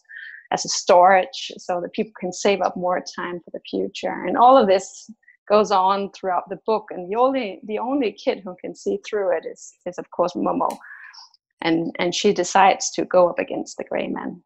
as 0.52 0.64
a 0.64 0.68
storage 0.68 1.52
so 1.56 1.80
that 1.80 1.92
people 1.92 2.12
can 2.20 2.32
save 2.32 2.60
up 2.60 2.76
more 2.76 3.02
time 3.16 3.40
for 3.44 3.50
the 3.52 3.60
future. 3.68 4.24
And 4.26 4.36
all 4.36 4.56
of 4.56 4.68
this 4.68 5.10
goes 5.48 5.70
on 5.70 6.10
throughout 6.12 6.48
the 6.48 6.58
book. 6.66 6.88
And 6.90 7.10
the 7.10 7.16
only 7.16 7.60
the 7.64 7.78
only 7.78 8.12
kid 8.12 8.42
who 8.44 8.54
can 8.60 8.74
see 8.74 8.98
through 9.06 9.36
it 9.36 9.44
is 9.46 9.74
is 9.86 9.98
of 9.98 10.10
course 10.10 10.34
momo. 10.34 10.76
And 11.62 11.94
and 11.98 12.14
she 12.14 12.32
decides 12.32 12.90
to 12.92 13.04
go 13.04 13.28
up 13.28 13.38
against 13.38 13.76
the 13.76 13.84
gray 13.84 14.08
man 14.08 14.42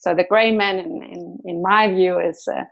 so 0.00 0.14
the 0.14 0.24
gray 0.24 0.50
man, 0.50 0.78
in, 0.78 1.02
in, 1.02 1.38
in 1.44 1.62
my 1.62 1.92
view, 1.92 2.18
is 2.18 2.42
uh, 2.50 2.64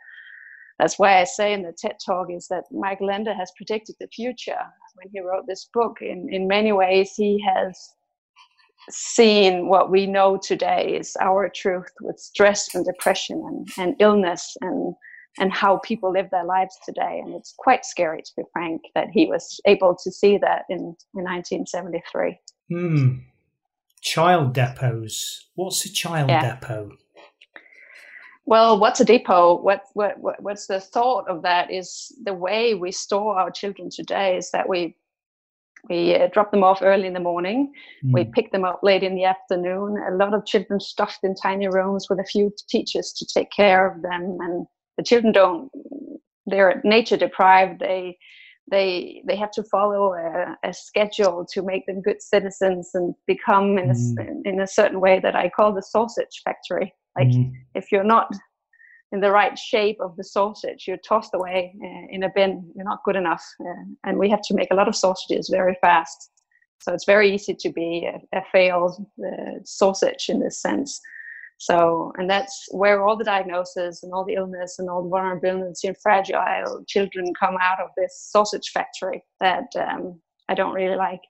that's 0.78 0.98
why 0.98 1.20
I 1.20 1.24
say 1.24 1.52
in 1.52 1.62
the 1.62 1.74
TED 1.76 1.96
talk 2.04 2.28
is 2.30 2.48
that 2.48 2.64
Mike 2.72 3.00
Ende 3.02 3.34
has 3.36 3.52
predicted 3.56 3.96
the 4.00 4.08
future. 4.08 4.58
When 4.94 5.10
he 5.12 5.20
wrote 5.20 5.46
this 5.46 5.68
book. 5.72 5.98
In 6.00 6.28
in 6.32 6.48
many 6.48 6.72
ways, 6.72 7.12
he 7.14 7.40
has 7.46 7.78
seen 8.90 9.68
what 9.68 9.90
we 9.90 10.06
know 10.06 10.36
today 10.36 10.96
is 10.98 11.16
our 11.20 11.48
truth 11.48 11.92
with 12.00 12.18
stress 12.18 12.74
and 12.74 12.84
depression 12.84 13.42
and, 13.46 13.68
and 13.78 13.96
illness 14.00 14.56
and 14.60 14.94
and 15.38 15.52
how 15.52 15.78
people 15.78 16.12
live 16.12 16.28
their 16.30 16.44
lives 16.44 16.76
today. 16.84 17.20
And 17.24 17.34
it's 17.34 17.54
quite 17.56 17.84
scary, 17.84 18.22
to 18.22 18.32
be 18.36 18.42
frank, 18.52 18.82
that 18.94 19.08
he 19.12 19.26
was 19.26 19.60
able 19.66 19.96
to 20.02 20.10
see 20.10 20.38
that 20.38 20.64
in, 20.68 20.78
in 21.14 21.24
1973. 21.24 22.38
Hmm. 22.70 23.18
Child 24.00 24.52
depots. 24.54 25.46
What's 25.54 25.84
a 25.84 25.92
child 25.92 26.30
yeah. 26.30 26.54
depot? 26.54 26.90
Well, 28.46 28.80
what's 28.80 29.00
a 29.00 29.04
depot? 29.04 29.60
What, 29.60 29.82
what, 29.92 30.18
what, 30.18 30.42
what's 30.42 30.66
the 30.66 30.80
thought 30.80 31.28
of 31.28 31.42
that? 31.42 31.70
Is 31.70 32.12
the 32.24 32.34
way 32.34 32.74
we 32.74 32.92
store 32.92 33.38
our 33.38 33.50
children 33.50 33.90
today 33.90 34.36
is 34.36 34.50
that 34.52 34.68
we 34.68 34.96
we 35.88 36.14
uh, 36.14 36.28
drop 36.32 36.50
them 36.50 36.64
off 36.64 36.80
early 36.82 37.06
in 37.06 37.12
the 37.12 37.20
morning. 37.20 37.72
Mm. 38.04 38.12
We 38.12 38.24
pick 38.24 38.52
them 38.52 38.64
up 38.64 38.80
late 38.82 39.02
in 39.02 39.14
the 39.14 39.24
afternoon. 39.24 39.96
A 40.08 40.14
lot 40.14 40.34
of 40.34 40.46
children 40.46 40.80
stuffed 40.80 41.20
in 41.22 41.34
tiny 41.34 41.68
rooms 41.68 42.08
with 42.08 42.20
a 42.20 42.24
few 42.24 42.52
teachers 42.68 43.12
to 43.14 43.26
take 43.26 43.50
care 43.50 43.90
of 43.90 44.02
them, 44.02 44.38
and 44.40 44.66
the 44.96 45.04
children 45.04 45.32
don't. 45.32 45.70
They're 46.46 46.80
nature 46.84 47.16
deprived. 47.16 47.80
They 47.80 48.18
they 48.70 49.22
they 49.26 49.36
have 49.36 49.50
to 49.52 49.62
follow 49.62 50.14
a, 50.14 50.56
a, 50.62 50.72
schedule 50.72 51.46
to 51.52 51.62
make 51.62 51.86
them 51.86 52.02
good 52.02 52.22
citizens 52.22 52.90
and 52.94 53.14
become 53.26 53.78
in, 53.78 53.90
mm. 53.90 54.44
a, 54.44 54.48
in 54.48 54.60
a 54.60 54.66
certain 54.66 55.00
way 55.00 55.20
that 55.20 55.34
I 55.34 55.48
call 55.48 55.72
the 55.72 55.82
sausage 55.82 56.42
factory. 56.44 56.92
Like 57.16 57.28
mm-hmm. 57.28 57.52
if 57.74 57.90
you're 57.90 58.04
not 58.04 58.28
in 59.12 59.20
the 59.20 59.30
right 59.30 59.58
shape 59.58 59.98
of 60.00 60.16
the 60.16 60.24
sausage, 60.24 60.84
you're 60.86 60.98
tossed 60.98 61.34
away 61.34 61.74
uh, 61.82 62.06
in 62.10 62.22
a 62.22 62.30
bin. 62.34 62.70
You're 62.74 62.84
not 62.84 63.04
good 63.04 63.16
enough, 63.16 63.44
uh, 63.60 63.84
and 64.04 64.18
we 64.18 64.28
have 64.30 64.42
to 64.42 64.54
make 64.54 64.70
a 64.70 64.74
lot 64.74 64.88
of 64.88 64.96
sausages 64.96 65.48
very 65.48 65.76
fast. 65.80 66.30
So 66.80 66.92
it's 66.92 67.06
very 67.06 67.34
easy 67.34 67.54
to 67.54 67.72
be 67.72 68.06
a, 68.06 68.38
a 68.38 68.42
failed 68.52 69.04
uh, 69.24 69.58
sausage 69.64 70.28
in 70.28 70.40
this 70.40 70.60
sense. 70.60 71.00
So, 71.58 72.12
and 72.16 72.30
that's 72.30 72.68
where 72.70 73.04
all 73.04 73.16
the 73.16 73.24
diagnosis 73.24 74.04
and 74.04 74.12
all 74.12 74.24
the 74.24 74.34
illness 74.34 74.78
and 74.78 74.88
all 74.88 75.02
the 75.02 75.08
vulnerability 75.08 75.88
and 75.88 75.96
fragile 75.98 76.84
children 76.86 77.32
come 77.38 77.56
out 77.60 77.80
of 77.80 77.88
this 77.96 78.28
sausage 78.30 78.70
factory 78.70 79.24
that 79.40 79.66
um, 79.76 80.20
I 80.48 80.54
don't 80.54 80.72
really 80.72 80.96
like. 80.96 81.22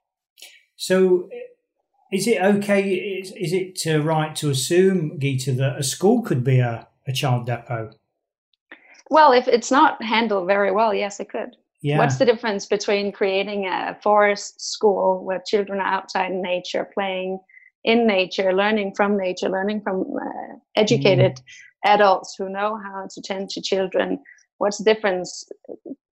So, 0.75 1.29
is 2.11 2.27
it 2.27 2.41
okay? 2.41 2.91
Is, 2.91 3.31
is 3.31 3.53
it 3.53 4.03
right 4.03 4.35
to 4.35 4.51
assume, 4.51 5.19
Gita, 5.19 5.51
that 5.53 5.79
a 5.79 5.83
school 5.83 6.21
could 6.21 6.43
be 6.43 6.59
a, 6.59 6.87
a 7.09 7.13
child 7.13 7.45
depot? 7.45 7.91
Well, 9.09 9.33
if 9.33 9.47
it's 9.47 9.71
not 9.71 10.01
handled 10.01 10.47
very 10.47 10.71
well, 10.71 10.93
yes, 10.93 11.19
it 11.19 11.29
could. 11.29 11.55
Yeah. 11.81 11.97
What's 11.97 12.17
the 12.17 12.25
difference 12.25 12.65
between 12.65 13.11
creating 13.11 13.65
a 13.65 13.97
forest 14.03 14.61
school 14.61 15.23
where 15.25 15.41
children 15.45 15.79
are 15.79 15.87
outside 15.87 16.31
in 16.31 16.41
nature, 16.41 16.89
playing 16.93 17.39
in 17.83 18.05
nature, 18.05 18.53
learning 18.53 18.93
from 18.95 19.17
nature, 19.17 19.49
learning 19.49 19.81
from 19.81 20.01
uh, 20.01 20.55
educated 20.75 21.35
mm. 21.35 21.41
adults 21.85 22.35
who 22.37 22.49
know 22.49 22.77
how 22.83 23.07
to 23.09 23.21
tend 23.21 23.49
to 23.51 23.61
children? 23.61 24.19
What's 24.57 24.77
the 24.77 24.93
difference 24.93 25.45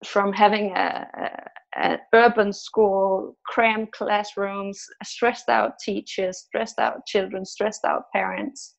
from 0.05 0.31
having 0.33 0.71
a, 0.75 1.07
a 1.17 1.55
uh, 1.75 1.97
urban 2.13 2.53
school, 2.53 3.35
crammed 3.45 3.91
classrooms, 3.91 4.85
stressed 5.03 5.49
out 5.49 5.77
teachers, 5.79 6.37
stressed 6.37 6.79
out 6.79 7.05
children, 7.05 7.43
stressed 7.43 7.83
out 7.83 8.03
parents. 8.13 8.75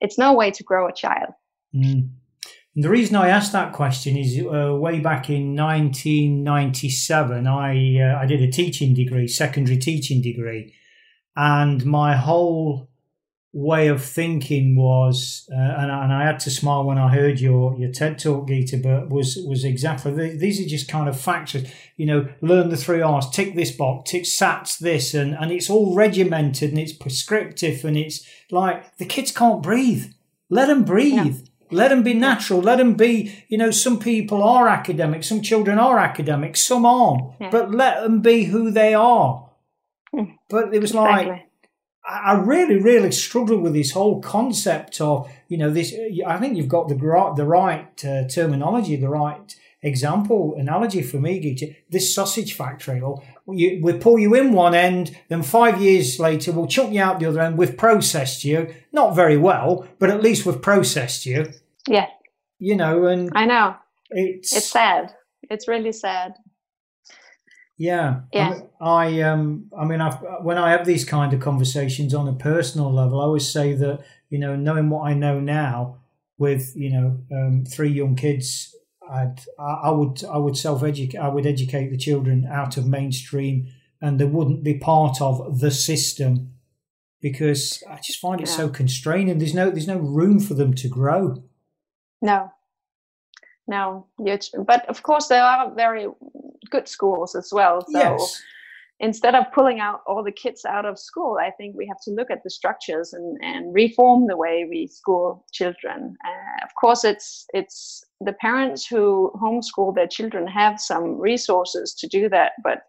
It's 0.00 0.18
no 0.18 0.32
way 0.32 0.52
to 0.52 0.62
grow 0.62 0.88
a 0.88 0.92
child. 0.92 1.30
Mm. 1.74 2.10
the 2.74 2.88
reason 2.88 3.16
I 3.16 3.28
asked 3.28 3.52
that 3.52 3.72
question 3.72 4.16
is 4.16 4.38
uh, 4.38 4.74
way 4.74 5.00
back 5.00 5.28
in 5.28 5.54
1997, 5.54 7.46
I 7.46 8.00
uh, 8.00 8.18
I 8.18 8.26
did 8.26 8.42
a 8.42 8.50
teaching 8.50 8.94
degree, 8.94 9.28
secondary 9.28 9.78
teaching 9.78 10.22
degree, 10.22 10.74
and 11.36 11.84
my 11.84 12.16
whole 12.16 12.88
way 13.52 13.88
of 13.88 14.04
thinking 14.04 14.76
was, 14.76 15.48
uh, 15.50 15.56
and, 15.56 15.90
and, 15.90 16.12
I 16.12 16.24
had 16.24 16.38
to 16.40 16.50
smile 16.50 16.84
when 16.84 16.98
I 16.98 17.08
heard 17.08 17.40
your, 17.40 17.78
your 17.78 17.90
TED 17.90 18.18
talk, 18.18 18.46
Gita, 18.46 18.76
but 18.76 19.08
was 19.08 19.38
was 19.46 19.64
exactly 19.64 20.36
these 20.36 20.60
are 20.60 20.68
just 20.68 20.88
kind 20.88 21.08
of 21.08 21.18
factors. 21.18 21.70
You 21.96 22.06
know, 22.06 22.28
learn 22.40 22.68
the 22.68 22.76
three 22.76 23.00
R's, 23.00 23.30
tick 23.30 23.54
this 23.54 23.70
box, 23.70 24.10
tick 24.10 24.24
SATs 24.24 24.78
this, 24.78 25.14
and 25.14 25.34
and 25.34 25.50
it's 25.50 25.70
all 25.70 25.94
regimented 25.94 26.70
and 26.70 26.78
it's 26.78 26.92
prescriptive 26.92 27.84
and 27.84 27.96
it's 27.96 28.26
like 28.50 28.96
the 28.98 29.06
kids 29.06 29.32
can't 29.32 29.62
breathe. 29.62 30.12
Let 30.50 30.66
them 30.66 30.84
breathe. 30.84 31.14
Yeah. 31.14 31.47
Let 31.70 31.88
them 31.88 32.02
be 32.02 32.14
natural. 32.14 32.60
Let 32.60 32.78
them 32.78 32.94
be, 32.94 33.44
you 33.48 33.58
know, 33.58 33.70
some 33.70 33.98
people 33.98 34.42
are 34.42 34.68
academic, 34.68 35.24
some 35.24 35.42
children 35.42 35.78
are 35.78 35.98
academic, 35.98 36.56
some 36.56 36.86
aren't, 36.86 37.32
yeah. 37.40 37.50
but 37.50 37.70
let 37.70 38.02
them 38.02 38.20
be 38.20 38.44
who 38.44 38.70
they 38.70 38.94
are. 38.94 39.50
Hmm. 40.14 40.24
But 40.48 40.74
it 40.74 40.80
was 40.80 40.92
exactly. 40.92 41.30
like, 41.30 41.44
I 42.08 42.38
really, 42.38 42.76
really 42.76 43.12
struggled 43.12 43.62
with 43.62 43.74
this 43.74 43.90
whole 43.90 44.22
concept 44.22 45.00
of, 45.00 45.30
you 45.48 45.58
know, 45.58 45.70
this. 45.70 45.94
I 46.26 46.38
think 46.38 46.56
you've 46.56 46.68
got 46.68 46.88
the 46.88 46.94
the 47.36 47.44
right 47.44 48.04
uh, 48.04 48.26
terminology, 48.28 48.96
the 48.96 49.10
right 49.10 49.54
example, 49.82 50.54
analogy 50.58 51.02
for 51.02 51.18
me, 51.18 51.40
Gita. 51.40 51.74
This 51.88 52.14
sausage 52.14 52.54
factory, 52.54 53.00
or 53.00 53.22
we, 53.46 53.80
we 53.82 53.92
pull 53.94 54.18
you 54.18 54.34
in 54.34 54.52
one 54.52 54.74
end, 54.74 55.16
then 55.28 55.42
five 55.42 55.80
years 55.80 56.18
later 56.18 56.52
we'll 56.52 56.66
chuck 56.66 56.90
you 56.90 57.00
out 57.00 57.20
the 57.20 57.26
other 57.26 57.40
end. 57.40 57.58
We've 57.58 57.76
processed 57.76 58.44
you, 58.44 58.74
not 58.92 59.14
very 59.14 59.36
well, 59.36 59.86
but 59.98 60.10
at 60.10 60.22
least 60.22 60.46
we've 60.46 60.60
processed 60.60 61.26
you. 61.26 61.52
Yeah. 61.86 62.06
You 62.58 62.76
know, 62.76 63.06
and 63.06 63.30
I 63.34 63.44
know 63.46 63.76
it's 64.10 64.54
it's 64.54 64.70
sad. 64.70 65.14
It's 65.50 65.68
really 65.68 65.92
sad. 65.92 66.34
Yeah, 67.76 68.22
yeah. 68.32 68.58
I, 68.80 69.18
I 69.18 69.20
um, 69.22 69.70
I 69.78 69.84
mean, 69.84 70.00
I've, 70.00 70.18
when 70.42 70.58
I 70.58 70.72
have 70.72 70.84
these 70.84 71.04
kind 71.04 71.32
of 71.32 71.38
conversations 71.38 72.12
on 72.12 72.26
a 72.26 72.32
personal 72.32 72.92
level, 72.92 73.20
I 73.20 73.24
always 73.24 73.48
say 73.48 73.74
that 73.74 74.00
you 74.30 74.38
know, 74.38 74.56
knowing 74.56 74.90
what 74.90 75.06
I 75.08 75.14
know 75.14 75.38
now, 75.40 75.98
with 76.38 76.72
you 76.76 76.90
know, 76.90 77.18
um, 77.32 77.64
three 77.64 77.90
young 77.90 78.16
kids, 78.16 78.74
I'd, 79.10 79.40
I 79.58 79.90
would, 79.90 80.24
I 80.24 80.38
would 80.38 80.56
self 80.56 80.82
educate, 80.82 81.18
I 81.18 81.28
would 81.28 81.46
educate 81.46 81.90
the 81.90 81.96
children 81.96 82.46
out 82.50 82.76
of 82.76 82.86
mainstream, 82.86 83.68
and 84.00 84.18
they 84.18 84.24
wouldn't 84.24 84.64
be 84.64 84.78
part 84.78 85.20
of 85.20 85.60
the 85.60 85.70
system 85.70 86.54
because 87.20 87.82
I 87.90 87.96
just 87.96 88.20
find 88.20 88.40
it 88.40 88.48
yeah. 88.48 88.54
so 88.54 88.68
constraining. 88.68 89.38
There's 89.38 89.54
no, 89.54 89.70
there's 89.70 89.88
no 89.88 89.98
room 89.98 90.40
for 90.40 90.54
them 90.54 90.74
to 90.74 90.88
grow. 90.88 91.42
No, 92.20 92.52
no 93.68 94.06
but 94.66 94.88
of 94.88 95.02
course 95.02 95.28
there 95.28 95.44
are 95.44 95.72
very 95.74 96.08
good 96.70 96.88
schools 96.88 97.36
as 97.36 97.50
well 97.52 97.82
so 97.82 97.98
yes. 97.98 98.42
Instead 99.00 99.34
of 99.34 99.44
pulling 99.52 99.80
out 99.80 100.00
all 100.06 100.24
the 100.24 100.32
kids 100.32 100.64
out 100.64 100.84
of 100.84 100.98
school 100.98 101.38
i 101.40 101.50
think 101.52 101.76
we 101.76 101.86
have 101.86 102.00
to 102.00 102.10
look 102.10 102.30
at 102.30 102.42
the 102.42 102.50
structures 102.50 103.12
and, 103.12 103.38
and 103.42 103.74
reform 103.74 104.26
the 104.26 104.36
way 104.36 104.66
we 104.68 104.86
school 104.86 105.44
children. 105.52 106.16
Uh, 106.26 106.64
of 106.64 106.70
course 106.80 107.04
it's 107.04 107.46
it's 107.54 108.04
the 108.20 108.32
parents 108.34 108.86
who 108.86 109.32
homeschool 109.42 109.94
their 109.94 110.08
children 110.08 110.46
have 110.46 110.80
some 110.80 111.18
resources 111.18 111.94
to 111.94 112.06
do 112.06 112.28
that 112.28 112.52
but 112.62 112.82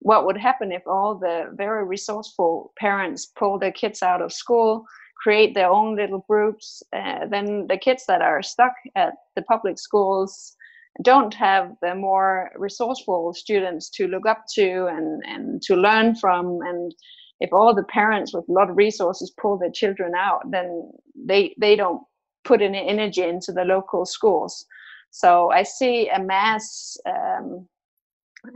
what 0.00 0.26
would 0.26 0.36
happen 0.36 0.70
if 0.72 0.82
all 0.86 1.14
the 1.14 1.46
very 1.54 1.84
resourceful 1.84 2.72
parents 2.78 3.26
pull 3.38 3.58
their 3.58 3.72
kids 3.72 4.02
out 4.02 4.20
of 4.20 4.32
school 4.32 4.84
create 5.24 5.54
their 5.54 5.70
own 5.70 5.96
little 5.96 6.24
groups, 6.28 6.82
uh, 6.92 7.26
then 7.30 7.66
the 7.66 7.78
kids 7.78 8.04
that 8.06 8.20
are 8.20 8.42
stuck 8.42 8.74
at 8.94 9.14
the 9.36 9.42
public 9.42 9.78
schools 9.78 10.54
don't 11.02 11.34
have 11.34 11.72
the 11.82 11.94
more 11.94 12.50
resourceful 12.56 13.34
students 13.34 13.90
to 13.90 14.06
look 14.06 14.26
up 14.26 14.44
to 14.54 14.86
and, 14.86 15.22
and 15.26 15.62
to 15.62 15.74
learn 15.74 16.14
from. 16.14 16.60
And 16.62 16.94
if 17.40 17.52
all 17.52 17.74
the 17.74 17.82
parents 17.84 18.32
with 18.32 18.48
a 18.48 18.52
lot 18.52 18.70
of 18.70 18.76
resources 18.76 19.34
pull 19.40 19.58
their 19.58 19.72
children 19.72 20.12
out, 20.16 20.50
then 20.50 20.90
they, 21.14 21.54
they 21.58 21.74
don't 21.74 22.02
put 22.44 22.62
any 22.62 22.86
energy 22.88 23.22
into 23.22 23.52
the 23.52 23.64
local 23.64 24.06
schools. 24.06 24.66
So 25.10 25.50
I 25.50 25.62
see 25.62 26.08
a 26.08 26.20
mass, 26.20 26.96
um, 27.06 27.68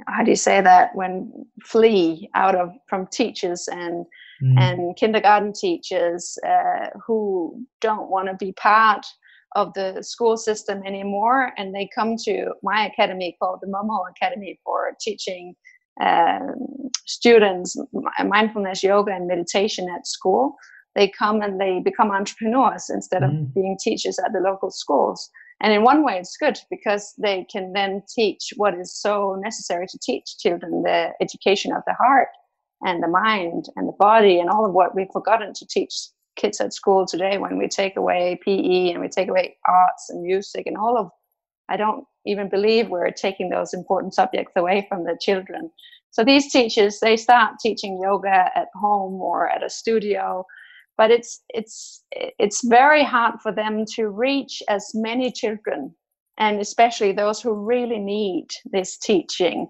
how 0.06 0.22
do 0.22 0.30
you 0.30 0.36
say 0.36 0.60
that, 0.60 0.94
when 0.94 1.46
flee 1.64 2.28
out 2.34 2.54
of 2.54 2.70
from 2.88 3.06
teachers 3.06 3.68
and 3.68 4.04
mm. 4.42 4.60
and 4.60 4.96
kindergarten 4.96 5.52
teachers 5.52 6.38
uh, 6.46 6.88
who 7.06 7.64
don't 7.80 8.10
want 8.10 8.28
to 8.28 8.34
be 8.34 8.52
part 8.52 9.06
of 9.54 9.72
the 9.74 10.02
school 10.02 10.36
system 10.36 10.82
anymore 10.86 11.52
and 11.56 11.74
they 11.74 11.88
come 11.94 12.16
to 12.16 12.52
my 12.62 12.86
academy 12.86 13.36
called 13.40 13.58
the 13.62 13.68
momo 13.68 14.04
academy 14.10 14.58
for 14.64 14.94
teaching 15.00 15.54
um, 16.02 16.54
students 17.06 17.76
mindfulness 18.24 18.82
yoga 18.82 19.12
and 19.12 19.26
meditation 19.26 19.88
at 19.88 20.06
school 20.06 20.54
they 20.94 21.08
come 21.08 21.40
and 21.40 21.60
they 21.60 21.80
become 21.80 22.10
entrepreneurs 22.10 22.90
instead 22.90 23.22
of 23.22 23.30
mm. 23.30 23.52
being 23.54 23.76
teachers 23.82 24.18
at 24.18 24.32
the 24.32 24.40
local 24.40 24.70
schools 24.70 25.30
and 25.60 25.72
in 25.72 25.82
one 25.82 26.04
way 26.04 26.18
it's 26.18 26.36
good 26.36 26.58
because 26.70 27.14
they 27.18 27.44
can 27.50 27.72
then 27.72 28.02
teach 28.14 28.52
what 28.56 28.74
is 28.74 28.94
so 28.94 29.36
necessary 29.42 29.86
to 29.86 29.98
teach 30.02 30.38
children 30.38 30.82
the 30.82 31.10
education 31.20 31.72
of 31.72 31.82
the 31.86 31.94
heart 31.94 32.28
and 32.82 33.02
the 33.02 33.08
mind 33.08 33.66
and 33.76 33.88
the 33.88 33.96
body 33.98 34.38
and 34.38 34.50
all 34.50 34.64
of 34.64 34.72
what 34.72 34.94
we've 34.94 35.10
forgotten 35.12 35.52
to 35.52 35.66
teach 35.66 35.94
kids 36.38 36.60
at 36.60 36.72
school 36.72 37.06
today 37.06 37.36
when 37.36 37.58
we 37.58 37.68
take 37.68 37.96
away 37.96 38.38
PE 38.44 38.90
and 38.90 39.00
we 39.00 39.08
take 39.08 39.28
away 39.28 39.56
arts 39.68 40.08
and 40.08 40.22
music 40.22 40.66
and 40.66 40.78
all 40.78 40.96
of 40.96 41.10
I 41.68 41.76
don't 41.76 42.04
even 42.24 42.48
believe 42.48 42.88
we're 42.88 43.10
taking 43.10 43.50
those 43.50 43.74
important 43.74 44.14
subjects 44.14 44.52
away 44.56 44.86
from 44.88 45.04
the 45.04 45.18
children. 45.20 45.70
So 46.10 46.24
these 46.24 46.50
teachers 46.50 47.00
they 47.00 47.16
start 47.16 47.56
teaching 47.60 48.00
yoga 48.02 48.50
at 48.54 48.68
home 48.74 49.20
or 49.20 49.48
at 49.50 49.62
a 49.62 49.68
studio, 49.68 50.46
but 50.96 51.10
it's 51.10 51.42
it's 51.50 52.04
it's 52.12 52.66
very 52.66 53.04
hard 53.04 53.34
for 53.42 53.52
them 53.52 53.84
to 53.96 54.08
reach 54.08 54.62
as 54.68 54.90
many 54.94 55.30
children 55.30 55.94
and 56.38 56.60
especially 56.60 57.12
those 57.12 57.40
who 57.40 57.52
really 57.52 57.98
need 57.98 58.46
this 58.72 58.96
teaching 58.96 59.68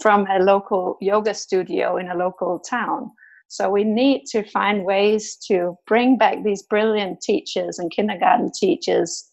from 0.00 0.26
a 0.30 0.38
local 0.38 0.96
yoga 1.00 1.34
studio 1.34 1.96
in 1.96 2.10
a 2.10 2.14
local 2.14 2.58
town. 2.58 3.10
So 3.52 3.68
we 3.68 3.84
need 3.84 4.24
to 4.28 4.42
find 4.48 4.82
ways 4.82 5.36
to 5.48 5.76
bring 5.86 6.16
back 6.16 6.42
these 6.42 6.62
brilliant 6.62 7.20
teachers 7.20 7.78
and 7.78 7.90
kindergarten 7.90 8.50
teachers 8.50 9.28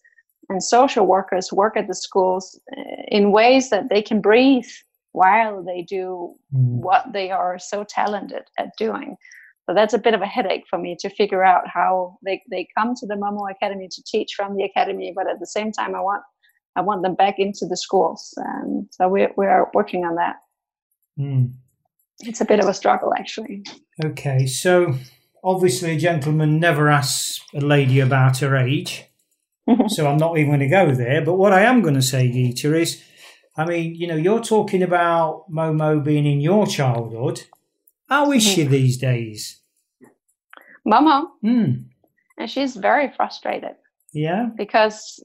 and 0.50 0.62
social 0.62 1.06
workers 1.06 1.50
work 1.50 1.74
at 1.74 1.88
the 1.88 1.94
schools 1.94 2.60
uh, 2.76 2.82
in 3.08 3.32
ways 3.32 3.70
that 3.70 3.88
they 3.88 4.02
can 4.02 4.20
breathe 4.20 4.68
while 5.12 5.62
they 5.64 5.80
do 5.80 6.34
mm. 6.54 6.80
what 6.82 7.10
they 7.14 7.30
are 7.30 7.58
so 7.58 7.82
talented 7.82 8.42
at 8.58 8.76
doing. 8.76 9.16
So 9.64 9.74
that's 9.74 9.94
a 9.94 9.98
bit 9.98 10.12
of 10.12 10.20
a 10.20 10.26
headache 10.26 10.64
for 10.68 10.78
me 10.78 10.98
to 11.00 11.08
figure 11.08 11.42
out 11.42 11.66
how 11.66 12.18
they, 12.22 12.42
they 12.50 12.68
come 12.76 12.94
to 12.96 13.06
the 13.06 13.14
Momo 13.14 13.50
Academy 13.50 13.88
to 13.90 14.02
teach 14.04 14.34
from 14.36 14.54
the 14.54 14.64
academy, 14.64 15.14
but 15.16 15.30
at 15.30 15.40
the 15.40 15.46
same 15.46 15.72
time, 15.72 15.94
I 15.94 16.00
want 16.00 16.22
I 16.76 16.82
want 16.82 17.02
them 17.02 17.14
back 17.14 17.38
into 17.38 17.64
the 17.66 17.76
schools. 17.76 18.34
And 18.36 18.86
so 18.90 19.08
we 19.08 19.28
we 19.38 19.46
are 19.46 19.70
working 19.72 20.04
on 20.04 20.16
that. 20.16 20.36
Mm. 21.18 21.54
It's 22.22 22.40
a 22.40 22.44
bit 22.44 22.60
of 22.60 22.68
a 22.68 22.74
struggle, 22.74 23.14
actually. 23.16 23.64
Okay, 24.04 24.46
so 24.46 24.94
obviously, 25.44 25.92
a 25.92 25.98
gentleman 25.98 26.58
never 26.58 26.88
asks 26.88 27.40
a 27.54 27.60
lady 27.60 28.00
about 28.00 28.38
her 28.38 28.56
age, 28.56 29.04
so 29.88 30.06
I'm 30.06 30.16
not 30.16 30.38
even 30.38 30.50
going 30.50 30.60
to 30.60 30.68
go 30.68 30.94
there. 30.94 31.24
But 31.24 31.34
what 31.34 31.52
I 31.52 31.62
am 31.62 31.82
going 31.82 31.94
to 31.94 32.02
say, 32.02 32.28
Geeta, 32.28 32.80
is 32.80 33.02
I 33.56 33.66
mean, 33.66 33.94
you 33.94 34.06
know, 34.06 34.16
you're 34.16 34.40
talking 34.40 34.82
about 34.82 35.50
Momo 35.50 36.02
being 36.02 36.26
in 36.26 36.40
your 36.40 36.66
childhood. 36.66 37.42
How 38.08 38.32
is 38.32 38.42
she 38.42 38.62
mm-hmm. 38.62 38.72
these 38.72 38.96
days? 38.96 39.60
Momo? 40.86 41.26
Mm. 41.44 41.84
And 42.38 42.50
she's 42.50 42.76
very 42.76 43.12
frustrated. 43.16 43.76
Yeah. 44.12 44.48
Because 44.56 45.22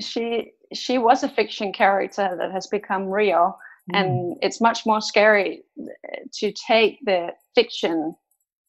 she 0.00 0.52
she 0.72 0.98
was 0.98 1.22
a 1.22 1.28
fiction 1.28 1.72
character 1.72 2.36
that 2.38 2.52
has 2.52 2.66
become 2.66 3.06
real 3.06 3.56
and 3.92 4.08
mm. 4.08 4.38
it's 4.42 4.60
much 4.60 4.84
more 4.84 5.00
scary 5.00 5.62
to 6.34 6.52
take 6.52 6.98
the 7.04 7.28
fiction 7.54 8.14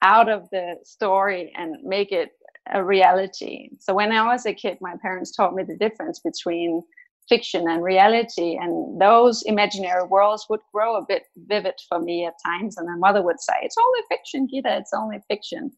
out 0.02 0.30
of 0.30 0.50
the 0.52 0.76
story 0.84 1.52
and 1.58 1.76
make 1.84 2.12
it 2.12 2.32
a 2.72 2.84
reality. 2.84 3.70
So 3.80 3.94
when 3.94 4.12
i 4.12 4.26
was 4.26 4.46
a 4.46 4.54
kid 4.54 4.78
my 4.80 4.96
parents 5.02 5.32
taught 5.32 5.56
me 5.56 5.64
the 5.64 5.78
difference 5.78 6.20
between 6.20 6.84
fiction 7.28 7.70
and 7.70 7.84
reality 7.84 8.58
and 8.60 9.00
those 9.00 9.44
imaginary 9.44 10.04
worlds 10.04 10.48
would 10.50 10.62
grow 10.74 10.96
a 10.96 11.06
bit 11.08 11.24
vivid 11.48 11.76
for 11.88 12.00
me 12.00 12.26
at 12.26 12.34
times 12.44 12.76
and 12.78 12.88
my 12.88 12.96
mother 12.96 13.22
would 13.22 13.40
say 13.40 13.54
it's 13.62 13.76
only 13.78 14.00
fiction 14.10 14.48
gita 14.50 14.78
it's 14.78 14.94
only 14.94 15.20
fiction. 15.28 15.72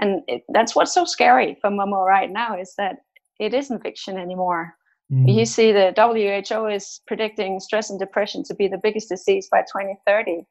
And 0.00 0.22
it, 0.28 0.42
that's 0.50 0.76
what's 0.76 0.94
so 0.94 1.04
scary 1.04 1.58
for 1.60 1.70
momo 1.70 2.06
right 2.06 2.30
now 2.30 2.58
is 2.58 2.74
that 2.78 2.98
it 3.40 3.52
isn't 3.54 3.82
fiction 3.82 4.16
anymore 4.16 4.74
Mm. 5.12 5.34
You 5.34 5.46
see, 5.46 5.72
the 5.72 5.94
WHO 5.96 6.66
is 6.66 7.00
predicting 7.06 7.60
stress 7.60 7.90
and 7.90 7.98
depression 7.98 8.44
to 8.44 8.54
be 8.54 8.68
the 8.68 8.80
biggest 8.82 9.08
disease 9.08 9.48
by 9.50 9.62
2030. 9.62 10.46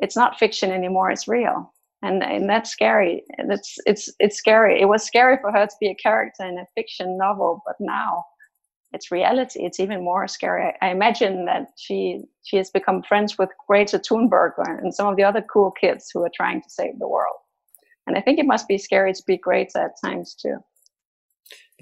It's 0.00 0.16
not 0.16 0.38
fiction 0.38 0.70
anymore; 0.70 1.10
it's 1.10 1.28
real, 1.28 1.72
and 2.02 2.22
and 2.22 2.48
that's 2.48 2.70
scary. 2.70 3.22
It's 3.38 3.78
it's 3.86 4.10
it's 4.18 4.36
scary. 4.36 4.80
It 4.80 4.86
was 4.86 5.04
scary 5.04 5.38
for 5.40 5.50
her 5.52 5.66
to 5.66 5.76
be 5.80 5.88
a 5.88 5.94
character 5.94 6.44
in 6.44 6.58
a 6.58 6.66
fiction 6.74 7.16
novel, 7.16 7.62
but 7.66 7.76
now 7.80 8.24
it's 8.92 9.10
reality. 9.10 9.64
It's 9.64 9.80
even 9.80 10.04
more 10.04 10.28
scary. 10.28 10.74
I 10.82 10.90
imagine 10.90 11.46
that 11.46 11.68
she 11.76 12.22
she 12.42 12.56
has 12.58 12.70
become 12.70 13.02
friends 13.02 13.38
with 13.38 13.50
Greta 13.66 13.98
Thunberg 13.98 14.52
and 14.58 14.94
some 14.94 15.08
of 15.08 15.16
the 15.16 15.24
other 15.24 15.42
cool 15.42 15.70
kids 15.70 16.10
who 16.12 16.22
are 16.24 16.30
trying 16.34 16.60
to 16.62 16.70
save 16.70 16.98
the 16.98 17.08
world. 17.08 17.36
And 18.06 18.16
I 18.16 18.20
think 18.20 18.38
it 18.38 18.46
must 18.46 18.68
be 18.68 18.76
scary 18.76 19.12
to 19.14 19.22
be 19.26 19.38
Greta 19.38 19.84
at 19.84 20.00
times 20.04 20.34
too. 20.34 20.58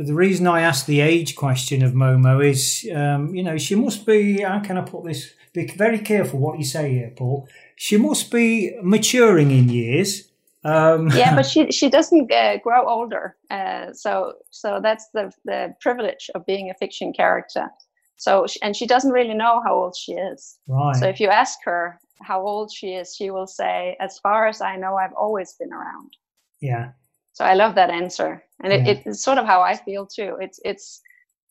The 0.02 0.14
reason 0.14 0.46
I 0.46 0.62
asked 0.62 0.86
the 0.86 1.00
age 1.00 1.36
question 1.36 1.82
of 1.82 1.92
Momo 1.92 2.44
is, 2.44 2.88
um, 2.94 3.34
you 3.34 3.42
know, 3.42 3.56
she 3.58 3.74
must 3.74 4.04
be, 4.06 4.42
how 4.42 4.60
can 4.60 4.76
I 4.78 4.82
put 4.82 5.04
this? 5.04 5.32
Be 5.52 5.66
very 5.66 5.98
careful 5.98 6.38
what 6.38 6.58
you 6.58 6.64
say 6.64 6.92
here, 6.92 7.12
Paul. 7.14 7.46
She 7.76 7.96
must 7.96 8.30
be 8.30 8.74
maturing 8.82 9.50
in 9.50 9.68
years. 9.68 10.30
Um, 10.64 11.10
yeah, 11.10 11.34
but 11.34 11.44
she 11.52 11.70
she 11.70 11.90
doesn't 11.90 12.32
uh, 12.32 12.58
grow 12.58 12.88
older. 12.88 13.36
Uh, 13.50 13.92
so 13.92 14.34
so 14.50 14.80
that's 14.82 15.08
the 15.12 15.32
the 15.44 15.74
privilege 15.80 16.30
of 16.34 16.46
being 16.46 16.70
a 16.70 16.74
fiction 16.74 17.12
character. 17.12 17.68
So 18.16 18.46
and 18.62 18.76
she 18.76 18.86
doesn't 18.86 19.10
really 19.10 19.34
know 19.34 19.60
how 19.64 19.74
old 19.74 19.96
she 19.96 20.12
is. 20.12 20.58
Right. 20.68 20.96
So 20.96 21.06
if 21.06 21.20
you 21.20 21.28
ask 21.28 21.58
her 21.64 22.00
how 22.22 22.46
old 22.46 22.72
she 22.72 22.94
is, 22.94 23.14
she 23.14 23.30
will 23.30 23.48
say, 23.48 23.96
"As 24.00 24.18
far 24.20 24.46
as 24.46 24.60
I 24.60 24.76
know, 24.76 24.94
I've 24.96 25.14
always 25.14 25.54
been 25.58 25.72
around." 25.72 26.16
Yeah. 26.60 26.92
So 27.32 27.44
I 27.44 27.54
love 27.54 27.74
that 27.76 27.90
answer, 27.90 28.42
and 28.62 28.72
it, 28.72 28.86
yeah. 28.86 29.00
it's 29.06 29.24
sort 29.24 29.38
of 29.38 29.46
how 29.46 29.62
I 29.62 29.76
feel 29.76 30.06
too. 30.06 30.36
It's 30.40 30.60
it's 30.64 31.00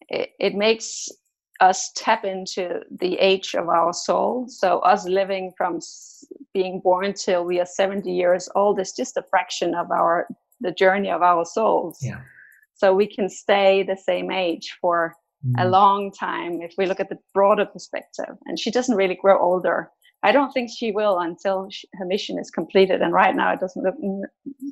it, 0.09 0.29
it 0.39 0.55
makes 0.55 1.09
us 1.59 1.91
tap 1.95 2.25
into 2.25 2.81
the 2.99 3.17
age 3.19 3.53
of 3.55 3.69
our 3.69 3.93
soul. 3.93 4.45
So 4.47 4.79
us 4.79 5.05
living 5.05 5.53
from 5.55 5.79
being 6.53 6.81
born 6.83 7.13
till 7.13 7.45
we 7.45 7.59
are 7.59 7.65
70 7.65 8.11
years 8.11 8.49
old 8.55 8.79
is 8.79 8.91
just 8.91 9.15
a 9.15 9.23
fraction 9.29 9.75
of 9.75 9.91
our 9.91 10.27
the 10.59 10.71
journey 10.71 11.09
of 11.09 11.21
our 11.21 11.45
souls. 11.45 11.99
Yeah. 12.01 12.21
So 12.75 12.93
we 12.93 13.07
can 13.07 13.29
stay 13.29 13.83
the 13.83 13.97
same 13.97 14.31
age 14.31 14.77
for 14.81 15.15
mm. 15.45 15.53
a 15.63 15.67
long 15.67 16.11
time 16.11 16.61
if 16.61 16.73
we 16.77 16.85
look 16.85 16.99
at 16.99 17.09
the 17.09 17.17
broader 17.33 17.65
perspective. 17.65 18.35
And 18.45 18.59
she 18.59 18.71
doesn't 18.71 18.95
really 18.95 19.17
grow 19.19 19.39
older. 19.39 19.91
I 20.23 20.31
don't 20.31 20.51
think 20.51 20.69
she 20.69 20.91
will 20.91 21.19
until 21.19 21.69
she, 21.69 21.87
her 21.93 22.05
mission 22.05 22.37
is 22.37 22.51
completed. 22.51 23.01
And 23.01 23.13
right 23.13 23.35
now, 23.35 23.53
it 23.53 23.59
doesn't 23.59 23.83
look 23.83 23.95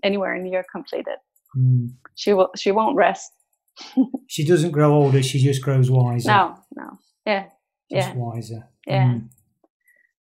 anywhere 0.03 0.37
near 0.37 0.63
completed. 0.71 1.17
Mm. 1.57 1.93
She 2.15 2.33
will. 2.33 2.49
She 2.55 2.71
won't 2.71 2.95
rest. 2.95 3.31
she 4.27 4.45
doesn't 4.45 4.71
grow 4.71 4.93
older. 4.93 5.23
She 5.23 5.39
just 5.39 5.61
grows 5.61 5.89
wiser. 5.89 6.29
No, 6.29 6.57
no. 6.75 6.99
Yeah, 7.25 7.45
just 7.91 8.09
yeah. 8.09 8.13
wiser. 8.15 8.67
Yeah. 8.85 9.05
Mm. 9.05 9.29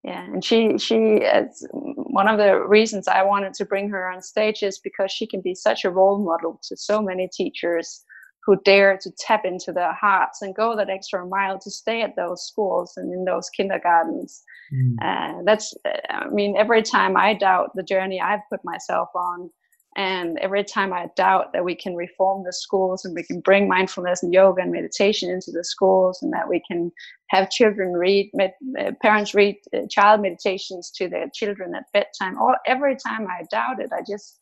Yeah, 0.04 0.24
and 0.24 0.44
she 0.44 0.78
she 0.78 0.96
is 0.96 1.68
one 1.74 2.30
of 2.30 2.38
the 2.38 2.66
reasons 2.66 3.10
I 3.10 3.24
wanted 3.24 3.54
to 3.56 3.66
bring 3.66 3.90
her 3.90 4.10
on 4.10 4.22
stage 4.22 4.64
is 4.64 4.80
because 4.80 5.12
she 5.12 5.28
can 5.28 5.42
be 5.42 5.54
such 5.54 5.84
a 5.84 5.90
role 5.90 6.18
model 6.18 6.62
to 6.70 6.78
so 6.78 7.02
many 7.02 7.28
teachers 7.28 8.06
who 8.48 8.60
dare 8.64 8.98
to 8.98 9.12
tap 9.20 9.44
into 9.44 9.74
their 9.74 9.94
hearts 9.94 10.42
and 10.42 10.56
go 10.56 10.74
that 10.74 10.90
extra 10.90 11.28
mile 11.28 11.60
to 11.60 11.70
stay 11.70 12.02
at 12.02 12.16
those 12.16 12.48
schools 12.48 12.94
and 12.96 13.14
in 13.14 13.26
those 13.26 13.50
kindergartens. 13.50 14.42
Mm. 14.74 14.96
Uh, 15.02 15.42
that's, 15.46 15.74
I 16.10 16.30
mean, 16.30 16.56
every 16.58 16.82
time 16.82 17.18
I 17.18 17.34
doubt 17.34 17.76
the 17.76 17.84
journey 17.84 18.22
I've 18.22 18.48
put 18.50 18.62
myself 18.64 19.10
on, 19.14 19.50
and 19.98 20.38
every 20.40 20.64
time 20.64 20.94
I 20.94 21.10
doubt 21.18 21.52
that 21.52 21.66
we 21.66 21.76
can 21.76 21.96
reform 21.96 22.46
the 22.46 22.54
schools 22.54 23.04
and 23.04 23.14
we 23.14 23.24
can 23.24 23.42
bring 23.42 23.68
mindfulness 23.68 24.24
and 24.24 24.34
yoga 24.34 24.62
and 24.62 24.72
meditation 24.72 25.30
into 25.30 25.52
the 25.52 25.64
schools 25.64 26.20
and 26.22 26.32
that 26.32 26.48
we 26.48 26.62
can 26.70 26.92
have 27.32 27.50
children 27.50 27.94
read, 27.94 28.30
med, 28.34 28.54
uh, 28.80 28.92
parents 29.02 29.34
read 29.34 29.58
uh, 29.76 29.88
child 29.90 30.22
meditations 30.22 30.90
to 30.92 31.10
their 31.10 31.28
children 31.34 31.76
at 31.76 31.92
bedtime, 31.92 32.40
or 32.40 32.58
every 32.66 32.96
time 32.96 33.28
I 33.28 33.44
doubt 33.52 33.82
it, 33.82 33.90
I 33.92 34.04
just 34.08 34.40